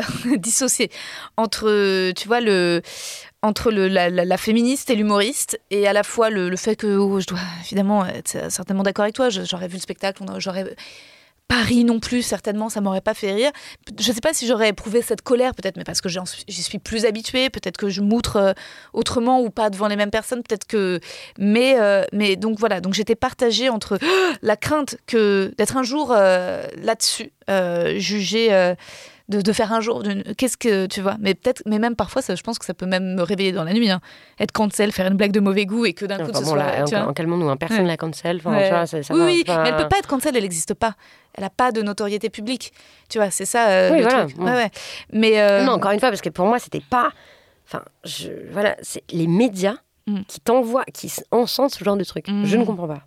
[0.36, 0.90] dissociée
[1.36, 2.82] entre, tu vois, le
[3.42, 7.38] entre la, féministe et l'humoriste, et à la fois le, fait que oh, je dois
[7.64, 9.28] évidemment être certainement d'accord avec toi.
[9.30, 10.74] J'aurais vu le spectacle, j'aurais
[11.48, 13.52] Paris non plus, certainement, ça m'aurait pas fait rire.
[13.98, 17.04] Je sais pas si j'aurais éprouvé cette colère, peut-être, mais parce que j'y suis plus
[17.04, 18.52] habituée, peut-être que je m'outre euh,
[18.92, 20.98] autrement ou pas devant les mêmes personnes, peut-être que.
[21.38, 23.98] Mais, euh, mais donc voilà, donc j'étais partagée entre
[24.42, 28.74] la crainte que d'être un jour euh, là-dessus, euh, jugée.
[29.28, 31.16] De, de faire un jour d'une- qu'est-ce que tu vois?
[31.20, 33.64] Mais peut-être mais même parfois ça, je pense que ça peut même me réveiller dans
[33.64, 34.00] la nuit hein.
[34.38, 36.50] être cancel faire une blague de mauvais goût et que d'un coup Enfin, ce bon,
[36.50, 37.86] soit là, tu en, en calmons-nous, hein, personne Ouais.
[37.86, 38.36] la cancel.
[38.36, 38.64] Enfin, Ouais.
[38.68, 40.42] tu vois, ça, ça oui, va oui, pas- mais elle peut pas être cancel, elle
[40.42, 40.94] n'existe pas.
[41.34, 42.72] Elle a pas de notoriété publique.
[43.08, 44.24] Tu vois, c'est ça euh, Oui, le voilà.
[44.26, 44.38] truc.
[44.38, 44.70] Ouais, ouais.
[45.12, 47.10] Mais euh, Non, encore une fois, parce que pour moi, c'était pas.
[47.66, 48.28] Enfin, je...
[48.52, 49.74] voilà, c'est les médias
[50.08, 50.20] Mm.
[50.28, 52.28] qui t'envoient, qui encensent ce genre de truc.
[52.28, 52.44] Mm.
[52.44, 53.00] Je ne comprends pas.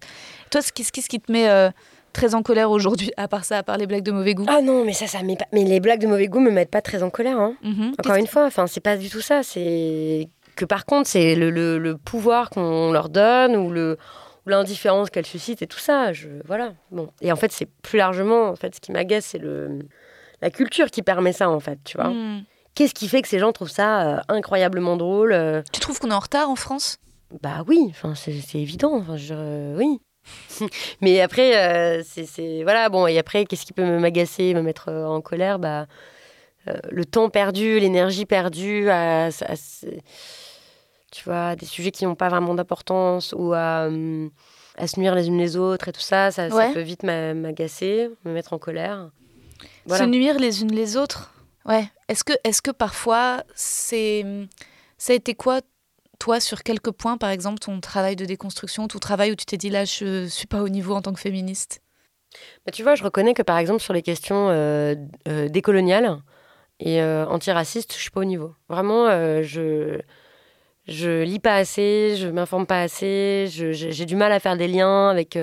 [0.51, 1.69] toi, ce qui, ce qui, ce qui te met euh,
[2.19, 4.45] très en colère aujourd'hui, à part ça, à part les blagues de mauvais goût.
[4.47, 5.45] Ah non, mais ça, ça met pas.
[5.53, 7.39] Mais les blagues de mauvais goût me mettent pas très en colère.
[7.39, 7.53] Hein.
[7.63, 7.93] Mhm.
[7.97, 9.41] Encore une fois, enfin, c'est pas du tout ça.
[9.43, 13.97] C'est que par contre, c'est le, le- le pouvoir qu'on leur donne ou le
[14.45, 16.11] ou l'indifférence qu'elles suscitent et tout ça.
[16.13, 16.73] Je voilà.
[16.91, 17.09] Bon.
[17.21, 19.79] Et en fait, c'est plus largement, en fait, ce qui m'agace, c'est le
[20.41, 21.79] la culture qui permet ça, en fait.
[21.85, 22.09] Tu vois.
[22.09, 22.43] Mhm.
[22.75, 26.11] Qu'est-ce qui fait que ces gens trouvent ça euh, incroyablement drôle euh, Tu trouves qu'on
[26.11, 26.97] est en retard en France?
[27.43, 28.93] Bah oui, enfin c'est c'est évident.
[28.95, 29.99] Enfin, je, oui.
[31.01, 33.07] Mais après, euh, c'est voilà bon.
[33.07, 35.59] Et après, qu'est-ce qui peut me m'agacer, me mettre euh, en colère?
[35.59, 35.87] Bah
[36.67, 39.29] euh, le temps perdu, l'énergie perdue à,
[41.11, 44.29] tu vois, des sujets qui n'ont pas vraiment d'importance ou à, hum,
[44.77, 48.09] à se nuire les unes les autres et tout ça, ça, peut vite m'a- m'agacer,
[48.25, 49.09] me mettre en colère.
[49.85, 50.03] Voilà.
[50.03, 51.33] Se nuire les unes les autres?
[51.65, 51.85] Ouais.
[52.07, 54.25] Est-ce que, est que parfois, c'est.
[54.97, 55.61] Ça a été quoi,
[56.19, 59.57] toi, sur quelques points, par exemple, ton travail de déconstruction, ton travail où tu t'es
[59.57, 61.81] dit là, je suis pas au niveau en tant que féministe?
[62.65, 64.95] Bah, tu vois, je reconnais que par exemple sur les questions euh,
[65.27, 66.21] euh, décoloniales
[66.79, 68.53] et euh, antiracistes, je suis pas au niveau.
[68.67, 69.99] Vraiment, euh, je
[70.87, 75.09] je lis pas assez, je m'informe pas assez, j'ai du mal à faire des liens
[75.09, 75.37] avec,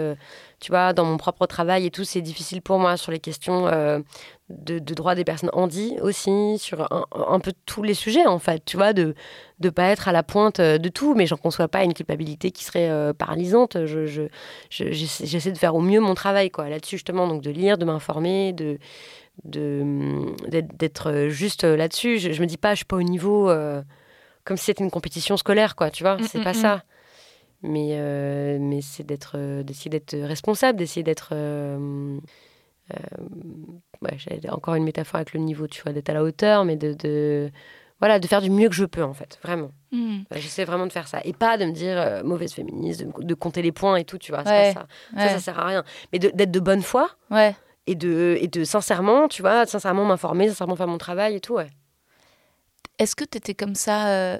[0.60, 3.66] tu vois, dans mon propre travail et tout, c'est difficile pour moi sur les questions
[3.68, 3.98] euh,
[4.48, 8.38] de, de droits des personnes handies aussi, sur un, un peu tous les sujets en
[8.38, 9.14] fait, tu vois, de
[9.60, 12.50] de pas être à la pointe euh, de tout, mais j'en conçois pas une culpabilité
[12.50, 13.86] qui serait euh, paralysante.
[13.86, 14.22] Je, je,
[14.70, 17.76] je- j'essaie j'essaie de faire au mieux mon travail quoi là-dessus justement, donc de lire,
[17.78, 18.78] de m'informer, de
[19.44, 19.82] de
[20.48, 22.18] d'être, juste là-dessus.
[22.18, 23.82] Je, je me dis pas, je suis pas au niveau euh,
[24.44, 26.54] comme si c'était une compétition scolaire quoi, tu vois, Mm, c'est mm, pas mm.
[26.54, 26.82] ça.
[27.62, 32.18] Mais mais mais c'est d'être euh, d'essayer d'être responsable, d'essayer d'être euh,
[32.94, 32.98] euh,
[34.02, 36.94] ouais, encore une métaphore avec le niveau, tu vois, d'être à la hauteur, mais de,
[36.94, 37.50] de
[37.98, 39.70] voilà, de faire du mieux que je peux en fait, vraiment.
[39.90, 40.18] Hmm.
[40.32, 41.20] J'essaie vraiment de faire ça.
[41.24, 44.18] Et pas de me dire euh, mauvaise féministe, de, de compter les points et tout,
[44.18, 44.42] tu vois.
[44.42, 44.86] Ouais, ça.
[45.16, 45.22] Ouais.
[45.22, 45.84] Ça, ça sert à rien.
[46.12, 47.56] Mais d'être de bonne foi ouais.
[47.86, 51.54] et de, et de sincèrement, tu vois, sincèrement m'informer, sincèrement faire mon travail et tout,
[51.54, 51.70] ouais.
[52.98, 54.38] Est-ce que tu étais comme ça, euh,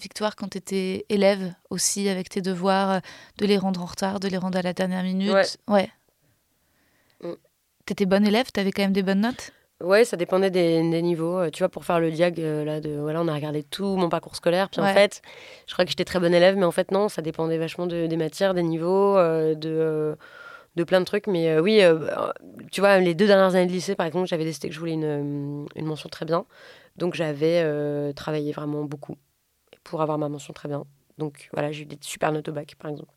[0.00, 2.98] Victoire, quand tu étais élève aussi, avec tes devoirs, euh,
[3.38, 5.44] de les rendre en retard, de les rendre à la dernière minute Ouais.
[5.68, 5.90] Ouais.
[7.22, 7.34] Mm.
[7.86, 9.50] T'étais bonne élève T'avais quand même des bonnes notes?
[9.82, 11.38] Ouais, ça dépendait des, des niveaux.
[11.38, 13.96] Euh, Tu vois, pour faire le diag, euh, là, de, voilà, on a regardé tout
[13.96, 14.70] mon parcours scolaire.
[14.70, 15.20] Puis en fait,
[15.66, 18.06] je crois que j'étais très bonne élève, mais en fait, non, ça dépendait vachement de-
[18.06, 20.16] des matières, des niveaux, euh, de,
[20.76, 21.26] de plein de trucs.
[21.26, 22.08] Mais oui, euh,
[22.72, 24.92] tu vois, les deux dernières années de lycée, par exemple, j'avais décidé que je voulais
[24.94, 26.46] une, une mention très bien.
[26.96, 29.16] Donc, j'avais travaillé vraiment beaucoup
[29.84, 30.84] pour avoir ma mention très bien.
[31.18, 33.12] Donc, voilà, j'ai eu des super notes au bac, par exemple.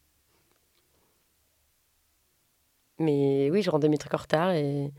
[2.99, 4.91] Mais oui, je rendais mes trucs en retard et,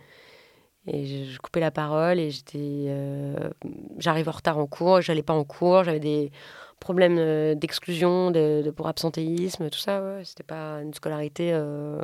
[0.87, 2.59] et je, coupais la parole et j'étais.
[2.89, 3.51] euh,
[3.99, 6.33] J'arrivais en retard en cours, j'allais pas en cours, j'avais des
[6.81, 10.03] problèmes euh, d'exclusion, de, de- pour absentéisme, tout ça.
[10.03, 12.01] Ouais, C'était pas une scolarité euh,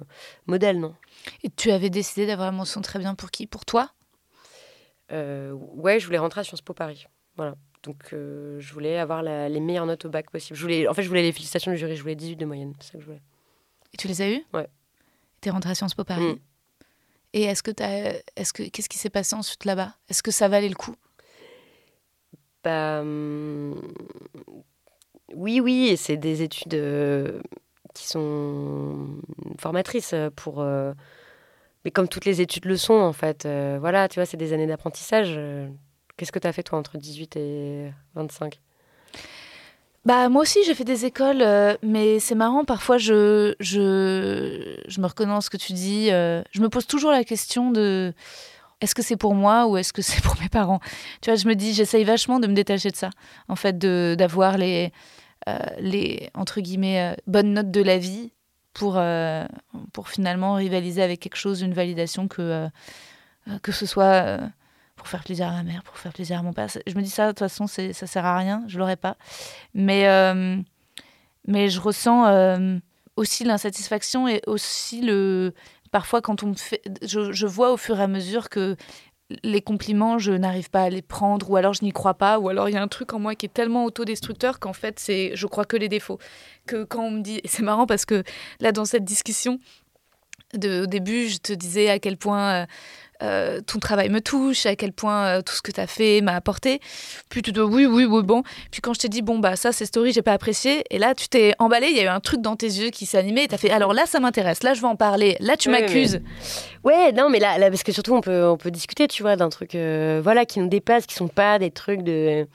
[0.46, 0.94] modèle, non.
[1.44, 3.46] Et tu avais décidé d'avoir la mention très bien pour qui?
[3.46, 3.90] Pour toi?
[5.12, 7.06] Euh, ouais, je voulais rentrer à Sciences Po Paris.
[7.36, 7.54] Voilà.
[7.84, 10.56] Donc, euh, je voulais avoir la- les meilleures notes au bac possible.
[10.56, 11.94] Je voulais, en fait, je voulais les félicitations du jury.
[11.96, 12.72] Je voulais 18 de moyenne.
[12.80, 13.22] C'est ça que je voulais.
[13.92, 14.66] Et tu les as eus Ouais.
[15.40, 16.22] T'es rentrée à Sciences Po Paris.
[16.34, 16.38] Mm.
[17.34, 19.94] Et est-ce que t'as, est-ce que qu'est-ce qui s'est passé ensuite là-bas?
[20.08, 20.94] Est-ce que ça valait le coup?
[22.62, 23.74] Bah, hum,
[25.34, 27.40] oui, oui, et c'est des études euh,
[27.94, 29.18] qui sont
[29.58, 30.60] formatrices pour.
[30.62, 30.92] euh,
[31.84, 33.46] mais comme toutes les études le sont, en fait.
[33.78, 35.38] Voilà, tu vois, c'est des années d'apprentissage.
[36.16, 38.60] Qu'est-ce que tu as fait, toi, entre 18 et 25
[40.04, 42.64] Bah moi aussi j'ai fait des écoles, euh, mais c'est marrant.
[42.64, 46.10] Parfois je, je je me reconnais dans ce que tu dis.
[46.12, 48.12] euh, je me pose toujours la question de
[48.80, 50.80] est-ce que c'est pour moi ou est-ce que c'est pour mes parents?
[51.22, 53.10] Tu vois, je me dis j'essaye vachement de me détacher de ça.
[53.48, 54.92] En fait, d'avoir les
[55.48, 58.30] euh, les entre guillemets bonnes notes de la vie
[58.74, 59.00] pour
[59.92, 62.68] pour finalement rivaliser avec quelque chose, une validation que
[63.62, 64.38] que ce soit
[65.04, 66.66] pour faire plaisir à ma mère, pour faire plaisir à mon père.
[66.86, 69.18] Je me dis ça de toute façon ça sert à rien, je l'aurais pas.
[69.74, 70.56] Mais, euh,
[71.46, 72.78] mais je ressens euh,
[73.16, 75.52] aussi l'insatisfaction et aussi le.
[75.90, 76.80] Parfois, quand on me fait.
[77.02, 78.76] Je, vois au fur et à mesure que
[79.42, 82.48] les compliments, je n'arrive pas à les prendre, ou alors je n'y crois pas, ou
[82.48, 85.32] alors il y a un truc en moi qui est tellement autodestructeur qu'en fait, c'est,
[85.36, 86.18] je crois que les défauts.
[86.66, 87.42] Que quand on me dit.
[87.44, 88.24] C'est marrant parce que
[88.60, 89.60] là, dans cette discussion,
[90.54, 92.66] au début, je te disais à quel point.
[93.24, 96.20] Euh, ton travail me touche, à quel point euh, tout ce que tu as fait
[96.20, 96.80] m'a apporté.
[97.30, 98.42] Puis tu te dis oui, oui, oui, bon.
[98.70, 100.84] Puis quand je t'ai dit, bon, bah ça, c'est story, j'ai pas apprécié.
[100.90, 103.06] Et là, tu t'es emballé, il y a eu un truc dans tes yeux qui
[103.06, 103.44] s'est animé.
[103.44, 105.36] Et tu as fait, alors là, ça m'intéresse, là, je vais en parler.
[105.40, 106.20] Là, tu Oui, m'accuses.
[106.84, 109.36] Ouais, non, mais là, là, parce que surtout, on peut, on peut discuter, tu vois,
[109.36, 112.46] d'un truc, euh, voilà, qui nous dépasse, qui sont pas des trucs de.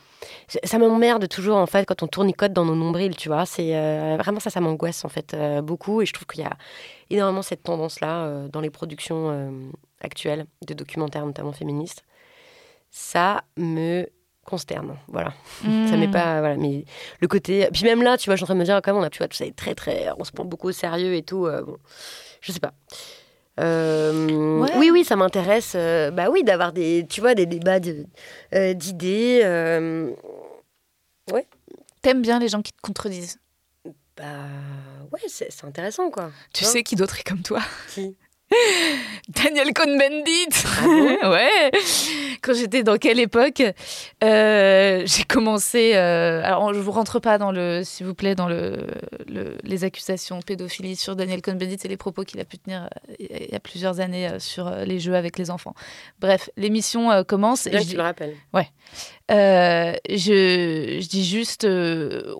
[0.63, 3.45] Ça- m'emmerde toujours, en fait, quand on tournicote dans nos nombrils, tu vois.
[3.45, 3.71] C'est
[4.17, 6.01] vraiment ça, ça m'angoisse, en fait, beaucoup.
[6.01, 6.51] Et je trouve qu'il y a
[7.09, 9.51] énormément cette tendance-là dans les productions
[10.01, 12.03] actuelles, de documentaires, notamment féministes.
[12.91, 14.07] Ça me
[14.45, 15.33] consterne, voilà.
[15.85, 15.99] Ça Hmm.
[15.99, 16.85] m'est pas voilà mais
[17.19, 18.91] le côté puis même là tu vois je suis en train de me dire quand
[18.93, 20.71] même on a tu vois tout ça est très très on se prend beaucoup au
[20.71, 21.77] sérieux et tout euh, bon
[22.41, 22.73] je sais pas
[23.59, 24.71] Euh, Ouais.
[24.77, 28.05] oui oui ça m'intéresse euh, bah oui d'avoir des tu vois des débats de-
[28.55, 30.15] euh, d'idées euh,
[32.01, 33.39] T'aimes bien les gens qui te contredisent?
[34.15, 34.23] bah
[35.11, 37.59] ouais c'est c'est intéressant quoi Tu Non sais qui d'autre est comme toi?
[37.89, 38.15] Qui?
[39.29, 40.65] Daniel Cohn-Bendit.
[41.21, 41.71] Ah Ouais.
[42.41, 43.61] Quand j'étais dans quelle époque
[44.23, 45.91] Euh, J'ai commencé...
[45.95, 47.83] euh, alors, je vous rentre pas dans le...
[47.83, 48.77] S'il vous plaît, dans le,
[49.27, 53.15] le- les accusations pédophilie sur Daniel Cohn-Bendit et les propos qu'il a pu tenir euh,
[53.19, 55.73] il y a plusieurs années sur les jeux avec les enfants.
[56.19, 57.67] Bref, l'émission commence...
[57.67, 58.35] et bien je tu le rappelles
[59.29, 62.33] euh, je, dis juste, euh,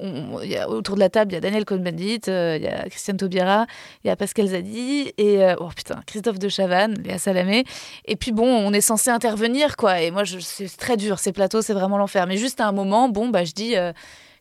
[0.68, 3.68] autour de la table, il y a Daniel Cohn-Bendit, euh, il y a Christiane Taubira,
[4.04, 7.64] il y a Pascal Zadi et oh putain, Christophe de Chavannes, Léa Salamé.
[8.06, 10.02] Et puis bon, on est censé intervenir quoi.
[10.02, 12.26] Et moi, c'est très dur, ces plateaux, c'est vraiment l'enfer.
[12.28, 13.76] Mais juste à un moment, bon, bah je dis.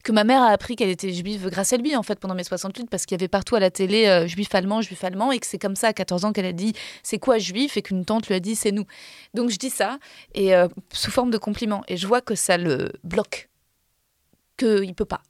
[0.08, 2.42] Que ma mère a appris qu'elle était juive grâce à lui, en fait, pendant mes
[2.42, 5.38] 68, parce qu'il y avait partout à la télé euh, juif allemand, juif allemand, et
[5.38, 8.06] que c'est comme ça, à 14 ans, qu'elle a dit c'est quoi juif, et qu'une
[8.06, 8.86] tante lui a dit c'est nous.
[9.34, 9.98] Donc je dis ça,
[10.34, 11.84] et euh, sous forme de compliment.
[11.88, 13.50] Et je vois que ça le bloque.
[14.56, 15.20] Qu'il peut pas.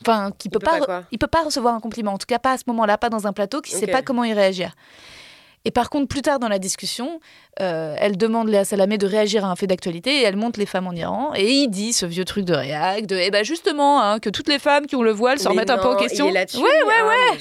[0.00, 2.14] Enfin, qu'il peut, peut pas, il peut pas recevoir un compliment.
[2.14, 3.92] En tout cas, pas à ce moment-là, pas dans un plateau, qui sait Ok.
[3.92, 4.74] pas comment y réagir.
[5.64, 7.20] Et par contre, plus tard dans la discussion,
[7.60, 10.66] euh, elle demande Léa Salamé de réagir à un fait d'actualité et elle monte les
[10.66, 11.32] femmes en Iran.
[11.34, 14.48] Et il dit ce vieux truc de réac, de eh ben justement, hein, que toutes
[14.48, 16.26] les femmes qui ont le voile se remettent un peu en question.
[16.26, 16.94] il est là-dessus ouais, ouais,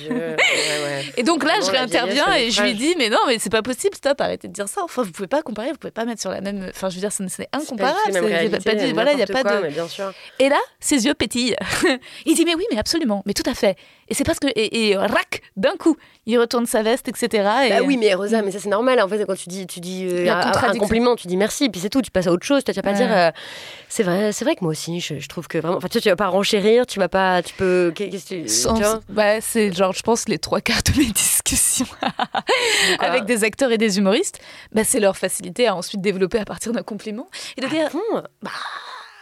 [0.10, 1.06] Ah, ouais.
[1.18, 3.96] Et donc là, je réinterviens et je lui dis mais non, mais c'est pas possible,
[3.96, 4.82] stop, arrêtez de dire ça.
[4.84, 6.68] Enfin, vous pouvez pas comparer, vous pouvez pas mettre sur la même.
[6.70, 7.98] Enfin, je veux dire, c'est incomparable.
[8.12, 9.62] pas j'ai pas dit- voilà, il y a pas quoi, de.
[9.64, 11.56] mais bien sûr Et là, ses yeux pétillent.
[12.26, 13.76] il dit mais oui, mais absolument, mais tout à fait.
[14.10, 17.28] Et c'est parce que et, et rac d'un coup, il retourne sa veste, etc.
[17.66, 19.00] Et, Bah oui, mais Rosa, mais ça c'est normal.
[19.02, 21.90] En fait, quand tu dis, tu dis euh, un, compliment, tu dis merci, puis c'est
[21.90, 22.02] tout.
[22.02, 22.64] Tu passes à autre chose.
[22.64, 22.96] Tu vas pas Ouais.
[22.98, 23.12] dire.
[23.12, 23.32] euh,
[23.90, 25.78] c'est vrai, c'est vrai que moi aussi, je, je trouve que vraiment.
[25.78, 27.92] Enfin, tu, tu vas pas renchérir, tu vas pas, tu peux.
[27.96, 30.98] Qu'est-ce que tu, Sans- tu vois bah, c'est genre, je pense, les trois quarts de
[31.00, 31.86] mes discussions
[33.00, 34.40] avec des acteurs et des humoristes,
[34.72, 37.28] bah, c'est leur facilité à ensuite développer à partir d'un compliment
[37.58, 38.24] et de Ah dire bon?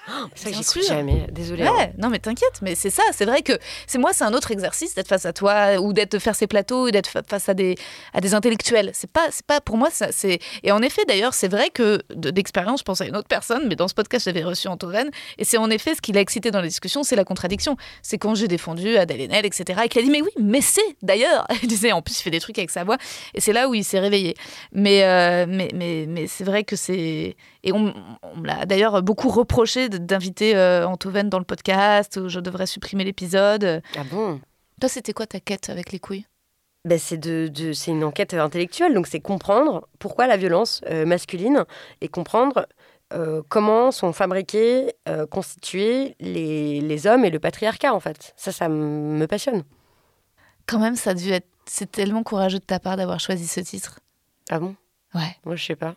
[0.35, 0.95] Ça, Bien j'écoute sûr.
[0.95, 1.25] jamais.
[1.31, 1.63] Désolée.
[1.63, 1.73] hein.
[1.75, 3.53] Ouais, non mais t'inquiète, mais c'est ça, c'est vrai que
[3.87, 6.87] c'est moi, c'est un autre exercice d'être face à toi ou d'être faire ces plateaux,
[6.87, 7.75] ou d'être fa- face à des
[8.13, 8.91] à des intellectuels.
[8.93, 12.01] C'est pas c'est pas pour moi ça c'est et en effet d'ailleurs c'est vrai que
[12.13, 15.09] de- d'expérience, je pense à une autre personne, mais dans ce podcast j'avais reçu Antoven
[15.37, 17.75] et c'est en effet ce qui l'a excité dans la discussion, c'est la contradiction.
[18.01, 19.81] C'est quand j'ai défendu Adèle Haenel, etc.
[19.85, 21.47] et qu'il a dit mais oui, mais c'est d'ailleurs.
[21.63, 22.97] Il disait en plus il fait des trucs avec sa voix
[23.33, 24.35] et c'est là où il s'est réveillé.
[24.71, 29.29] Mais euh, mais mais mais c'est vrai que c'est et on, on l'a d'ailleurs beaucoup
[29.29, 33.81] reproché d'inviter euh, Antoven dans le podcast, où je devrais supprimer l'épisode.
[33.97, 34.39] Ah bon?
[34.79, 36.25] Toi, c'était quoi ta quête avec les couilles?
[36.83, 41.05] Ben, c'est de, de- c'est une enquête intellectuelle, donc c'est comprendre pourquoi la violence euh,
[41.05, 41.65] masculine
[42.01, 42.67] et comprendre
[43.13, 48.33] euh, comment sont fabriqués, euh, constitués les, les hommes et le patriarcat en fait.
[48.35, 49.63] Ça, ça me passionne.
[50.67, 51.47] Quand même, ça a dû être.
[51.67, 53.99] C'est tellement courageux de ta part d'avoir choisi ce titre.
[54.51, 54.75] Ah bon?
[55.15, 55.35] Ouais.
[55.45, 55.95] Moi, je sais pas.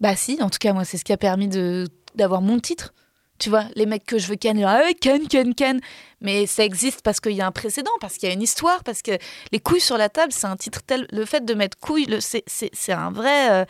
[0.00, 2.92] Bah si, en tout cas, moi, c'est ce qui a permis de d'avoir mon titre.
[3.38, 5.80] Tu vois, les mecs que je veux ken, ah ouais, ken, ken, ken.
[6.20, 8.84] Mais ça existe parce qu'il y a un précédent, parce qu'il y a une histoire,
[8.84, 9.10] parce que
[9.50, 11.06] les couilles sur la table, c'est un titre tel.
[11.10, 12.44] Le fait de mettre couilles, le- c'est-
[12.92, 13.50] un vrai.
[13.50, 13.64] euh,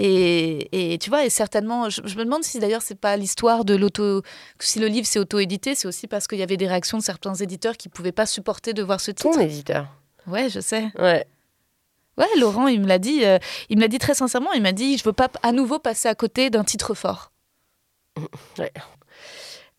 [0.00, 3.64] et, et tu vois, et certainement, je, je me demande si d'ailleurs c'est pas l'histoire
[3.64, 4.22] de l'auto.
[4.60, 7.34] Si le livre s'est auto-édité, c'est aussi parce qu'il y avait des réactions de certains
[7.34, 9.42] éditeurs qui pouvaient pas supporter de voir ce Ton titre.
[9.42, 9.86] éditeur.
[10.28, 10.88] Ouais, je sais.
[10.98, 11.26] Ouais.
[12.16, 13.24] Ouais, Laurent, il me l'a dit.
[13.24, 13.38] euh,
[13.70, 14.52] il me l'a dit très sincèrement.
[14.52, 17.32] Il m'a dit, je veux pas à nouveau passer à côté d'un titre fort.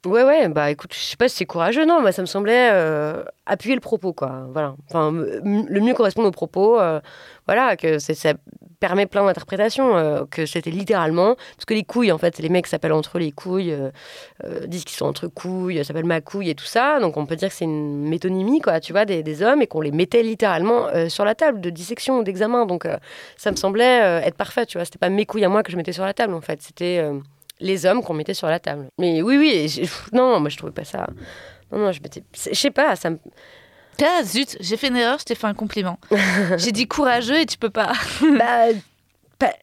[0.06, 2.70] Ouais, ouais, bah écoute, je sais pas si c'est courageux, non, moi ça me semblait
[2.72, 4.48] euh, appuyer le propos, quoi.
[4.54, 4.76] Voilà.
[4.88, 7.02] Enfin, le mieux correspondre au propos, euh,
[7.48, 8.34] voilà, que ça
[8.80, 12.68] permet plein d'interprétations, euh, que c'était littéralement, parce que les couilles, en fait, les mecs
[12.68, 13.76] s'appellent entre les couilles,
[14.68, 17.50] disent qu'ils sont entre couilles, s'appellent ma couille et tout ça, donc on peut dire
[17.50, 21.26] que c'est une métonymie, quoi, tu vois, des, hommes, et qu'on les mettait littéralement sur
[21.26, 22.88] la table de dissection ou d'examen, donc
[23.36, 25.78] ça me semblait être parfait, tu vois, c'était pas mes couilles à moi que je
[25.78, 27.04] mettais sur la table, en fait, c'était...
[27.60, 28.90] les hommes qu'on mettait sur la table.
[28.98, 31.08] Mais oui, oui, non, moi je trouvais pas ça.
[31.72, 32.24] Non, non, je m'étais.
[32.34, 33.20] c'est- Je sais pas, ça me.
[34.02, 36.00] Ah zut, j'ai fait une erreur, je t'ai fait un compliment.
[36.58, 37.92] j'ai dit courageux et tu peux pas.
[38.38, 38.68] bah,
[39.40, 39.54] pas-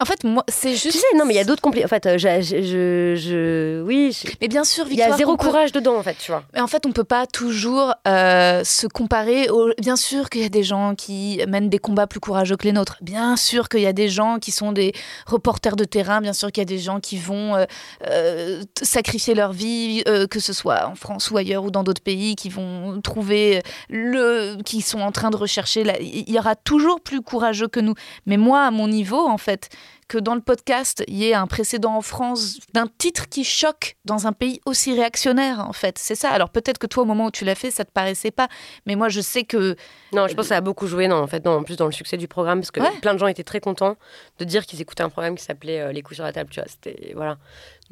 [0.00, 0.90] En fait, moi, c'est juste.
[0.92, 1.84] Tu sais, non, mais il y a d'autres compliments.
[1.84, 5.36] En fait, euh, j'ai- je, je, oui, je- Mais bien sûr, il y a zéro
[5.36, 6.42] peut- courage dedans, en fait, tu vois.
[6.54, 9.48] Mais en fait, on peut pas toujours euh, se comparer.
[9.78, 12.72] Bien sûr qu'il y a des gens qui mènent des combats plus courageux que les
[12.72, 12.96] nôtres.
[13.00, 14.92] Bien sûr qu'il y a des gens qui sont des
[15.26, 16.20] reporters de terrain.
[16.20, 17.64] Bien sûr qu'il y a des gens qui vont euh,
[18.08, 22.34] euh, sacrifier leur vie, que ce soit en France ou ailleurs ou dans d'autres pays,
[22.34, 25.84] qui vont trouver le, qui sont en train de rechercher.
[25.84, 27.94] la- Il y aura toujours plus courageux que nous.
[28.26, 29.68] Mais moi, à mon niveau, en fait,
[30.12, 33.96] que dans le podcast, il y ait un précédent en France d'un titre qui choque
[34.04, 35.96] dans un pays aussi réactionnaire, en fait.
[35.96, 36.28] C'est ça.
[36.28, 38.48] Alors peut-être que toi, au moment où tu l'as fait, ça te paraissait pas.
[38.84, 39.74] Mais moi, je sais que.
[40.12, 41.86] Non, je pense que ça a beaucoup joué, non, en fait, non, en plus dans
[41.86, 42.90] le succès du programme, parce que Ouais.
[43.00, 43.96] plein de gens étaient très contents
[44.38, 46.60] de dire qu'ils écoutaient un programme qui s'appelait euh, Les coups sur la table, tu
[46.60, 46.68] vois.
[46.68, 47.14] C'était.
[47.16, 47.38] Voilà.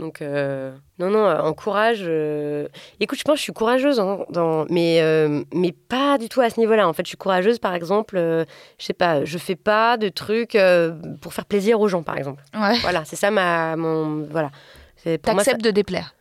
[0.01, 2.01] Donc, euh, non, non, euh, en courage.
[2.03, 2.67] euh,
[2.99, 4.65] Écoute, je pense que je suis courageuse, hein, dans...
[4.71, 6.89] mais, euh, mais pas du tout à ce niveau-là.
[6.89, 10.57] En fait, je suis courageuse, par exemple, je sais pas, je fais pas de trucs
[11.21, 12.43] pour faire plaisir aux gens, par exemple.
[12.55, 12.79] Ouais.
[12.81, 13.77] Voilà, c'est ça ma.
[13.77, 14.27] Mon...
[14.31, 14.51] Voilà.
[15.05, 16.15] Moi, ça- T'acceptes de déplaire.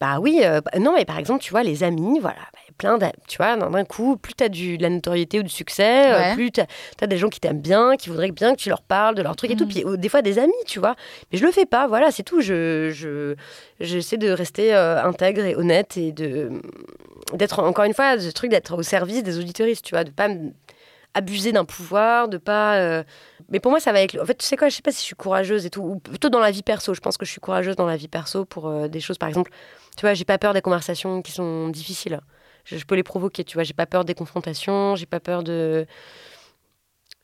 [0.00, 2.98] bah oui, euh, bah, non, mais par exemple, tu vois, les amis, voilà, bah, plein
[2.98, 6.12] d'a- tu vois, d'un coup, plus tu as du, de la notoriété ou du succès,
[6.12, 6.34] euh, Ouais.
[6.34, 9.14] plus tu as, des gens qui t'aiment bien, qui voudraient bien que tu leur parles
[9.14, 9.70] de leurs trucs et tout, Mhm.
[9.70, 10.94] puis euh, des fois des amis, tu vois.
[11.32, 12.40] Mais je le fais pas, voilà, c'est tout.
[12.40, 13.34] Je, je,
[13.80, 16.50] j'essaie de rester euh, intègre et honnête et de
[17.32, 20.28] d'être, encore une fois, ce truc d'être au service des auditeuristes, tu vois, de pas
[21.14, 22.76] abuser d'un pouvoir, de pas.
[22.76, 23.02] euh,
[23.48, 24.16] Mais pour moi, ça va avec.
[24.20, 25.96] En fait, tu sais quoi, je sais pas si je suis courageuse et tout, ou
[25.98, 26.92] plutôt dans la vie perso.
[26.94, 29.28] Je pense que je suis courageuse dans la vie perso pour euh, des choses, par
[29.28, 29.50] exemple,
[29.96, 32.20] tu vois, j'ai pas peur des conversations qui sont difficiles.
[32.66, 35.42] Je, je peux les provoquer, tu vois, j'ai pas peur des confrontations, j'ai pas peur
[35.42, 35.86] de.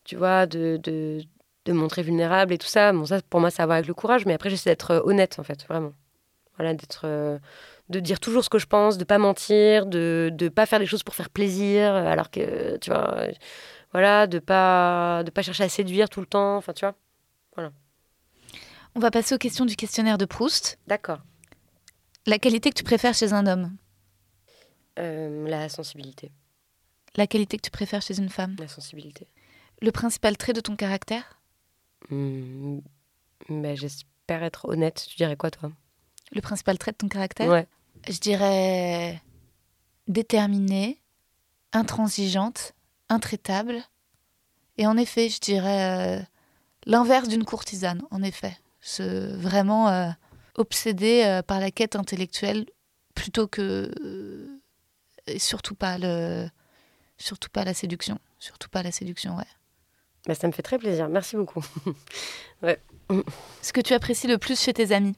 [0.05, 0.79] Tu vois, de.
[0.83, 1.21] de
[1.65, 4.27] de montrer vulnérable et tout ça, bon ça pour moi ça va avec le courage,
[4.27, 5.93] mais après j'essaie d'être euh, honnête en fait, vraiment.
[6.57, 7.39] Voilà, d'être, euh,
[7.89, 10.87] de dire toujours ce que je pense, de pas mentir, de de pas faire des
[10.87, 13.29] choses pour faire plaisir, alors que tu vois,
[13.93, 16.97] voilà, de pas de pas chercher à séduire tout le temps, enfin tu vois.
[18.95, 20.79] On va passer aux questions du questionnaire de Proust.
[20.87, 21.21] D'accord.
[22.27, 23.71] La qualité que tu préfères chez un homme?
[24.99, 26.33] Euh, la sensibilité,
[27.17, 28.57] La qualité que tu préfères chez une femme.
[28.59, 29.27] la sensibilité.
[29.81, 31.41] Le principal trait de ton caractère.
[32.11, 32.81] Hmm,
[33.49, 35.07] mais j'espère être honnête.
[35.09, 35.73] Tu dirais quoi toi?
[36.33, 37.49] Le principal trait de ton caractère.
[37.49, 37.67] Ouais.
[38.09, 39.21] Je dirais
[40.09, 41.01] déterminée,
[41.73, 42.75] intransigeante,
[43.09, 43.83] intraitable.
[44.79, 46.23] Et en effet, je dirais euh,
[46.87, 48.57] l'inverse d'une courtisane, en effet.
[48.81, 50.09] Ce, vraiment euh,
[50.57, 52.67] obsédée euh, par la quête intellectuelle
[53.15, 54.52] plutôt que.
[55.27, 56.49] Et surtout pas le.
[57.19, 58.19] Surtout pas la séduction.
[58.39, 59.47] Surtout pas la séduction, ouais.
[60.27, 61.09] Bah, ça me fait très plaisir.
[61.09, 61.65] Merci beaucoup.
[63.63, 65.17] Ce que tu apprécies le plus chez tes amis?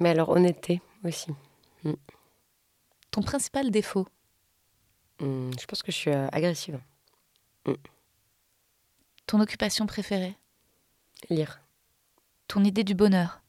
[0.00, 1.30] Mais alors, honnêteté aussi.
[3.10, 4.06] Ton principal défaut?
[5.20, 6.78] Hmm, je pense que je suis euh, agressive.
[9.26, 10.36] Ton occupation préférée?
[11.30, 11.60] Lire.
[12.46, 13.40] Ton idée du bonheur?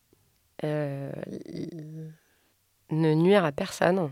[0.63, 1.11] Euh,
[2.89, 4.09] ne nuire à personne.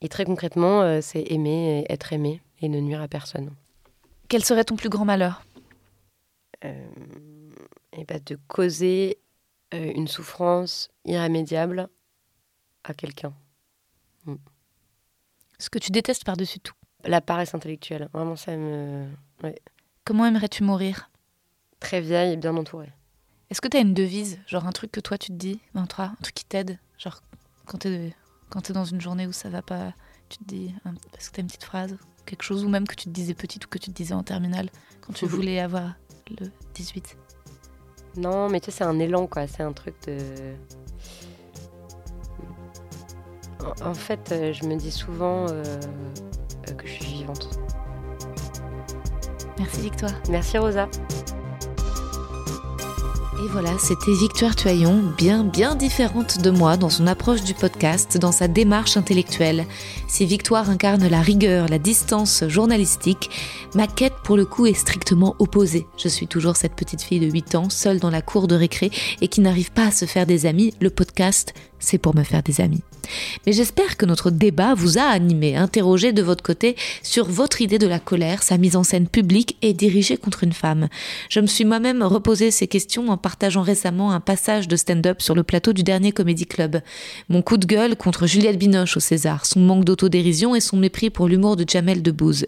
[0.00, 3.50] Et très concrètement, euh, c'est aimer et être aimé et ne nuire à personne.
[4.28, 5.42] Quel serait ton plus grand malheur
[6.64, 6.88] Euh,
[7.92, 9.18] et bah, de causer
[9.74, 11.88] euh, une souffrance irrémédiable
[12.84, 13.32] à quelqu'un.
[15.58, 16.74] Ce que tu détestes par-dessus tout
[17.04, 19.08] La paresse intellectuelle, vraiment, ça me.
[20.04, 21.10] Comment aimerais-tu mourir
[21.80, 22.92] Très vieille et bien entourée.
[23.50, 25.86] Est-ce que tu as une devise Genre un truc que toi tu te dis, ben,
[25.86, 27.20] toi, un truc qui t'aide Genre
[27.66, 28.14] quand t'es
[28.50, 29.92] quand t'es dans une journée où ça va pas,
[30.28, 31.96] tu te dis, hein, parce que t'as une petite phrase,
[32.26, 34.22] quelque chose, ou même que tu te disais petite ou que tu te disais en
[34.22, 34.70] terminale,
[35.00, 35.94] quand tu voulais avoir
[36.40, 37.16] le 18.
[38.16, 39.46] Non, mais tu sais, c'est un élan, quoi.
[39.46, 40.18] C'est un truc de.
[43.60, 45.62] En, en fait, euh, je me dis souvent euh,
[46.68, 47.60] euh, que je suis vivante.
[49.58, 50.12] Merci Victoire.
[50.30, 50.88] Merci, Rosa.
[53.40, 58.18] Et voilà, c'était Victoire Tuaillon, bien bien différente de moi dans son approche du podcast,
[58.18, 59.64] dans sa démarche intellectuelle.
[60.08, 63.30] Si Victoire incarne la rigueur, la distance journalistique,
[63.76, 65.86] ma quête pour le coup est strictement opposée.
[65.98, 68.90] Je suis toujours cette petite fille de 8 ans, seule dans la cour de récré
[69.20, 70.74] et qui n'arrive pas à se faire des amis.
[70.80, 72.82] Le podcast, c'est pour me faire des amis.
[73.46, 77.78] Mais j'espère que notre débat vous a animé, interrogé de votre côté sur votre idée
[77.78, 80.88] de la colère, sa mise en scène publique et dirigée contre une femme.
[81.28, 85.34] Je me suis moi-même reposé ces questions en partageant récemment un passage de stand-up sur
[85.34, 86.80] le plateau du dernier Comedy Club.
[87.28, 91.10] Mon coup de gueule contre Juliette Binoche au César, son manque d'autodérision et son mépris
[91.10, 92.46] pour l'humour de Jamel Debbouze.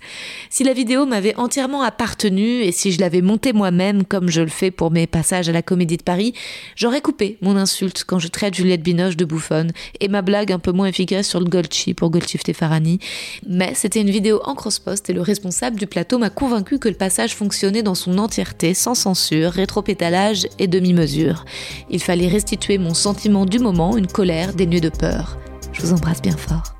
[0.49, 4.49] Si la vidéo m'avait entièrement appartenu et si je l'avais montée moi-même comme je le
[4.49, 6.33] fais pour mes passages à la Comédie de Paris,
[6.77, 10.59] j'aurais coupé mon insulte quand je traite Juliette Binoche de bouffonne et ma blague un
[10.59, 13.01] peu moins efficace sur le Golchi pour Golchif Tefarani.
[13.47, 16.95] Mais c'était une vidéo en cross-post et le responsable du plateau m'a convaincu que le
[16.95, 21.45] passage fonctionnait dans son entièreté, sans censure, rétropétalage et demi-mesure.
[21.91, 25.39] Il fallait restituer mon sentiment du moment, une colère dénuée de peur.
[25.73, 26.80] Je vous embrasse bien fort.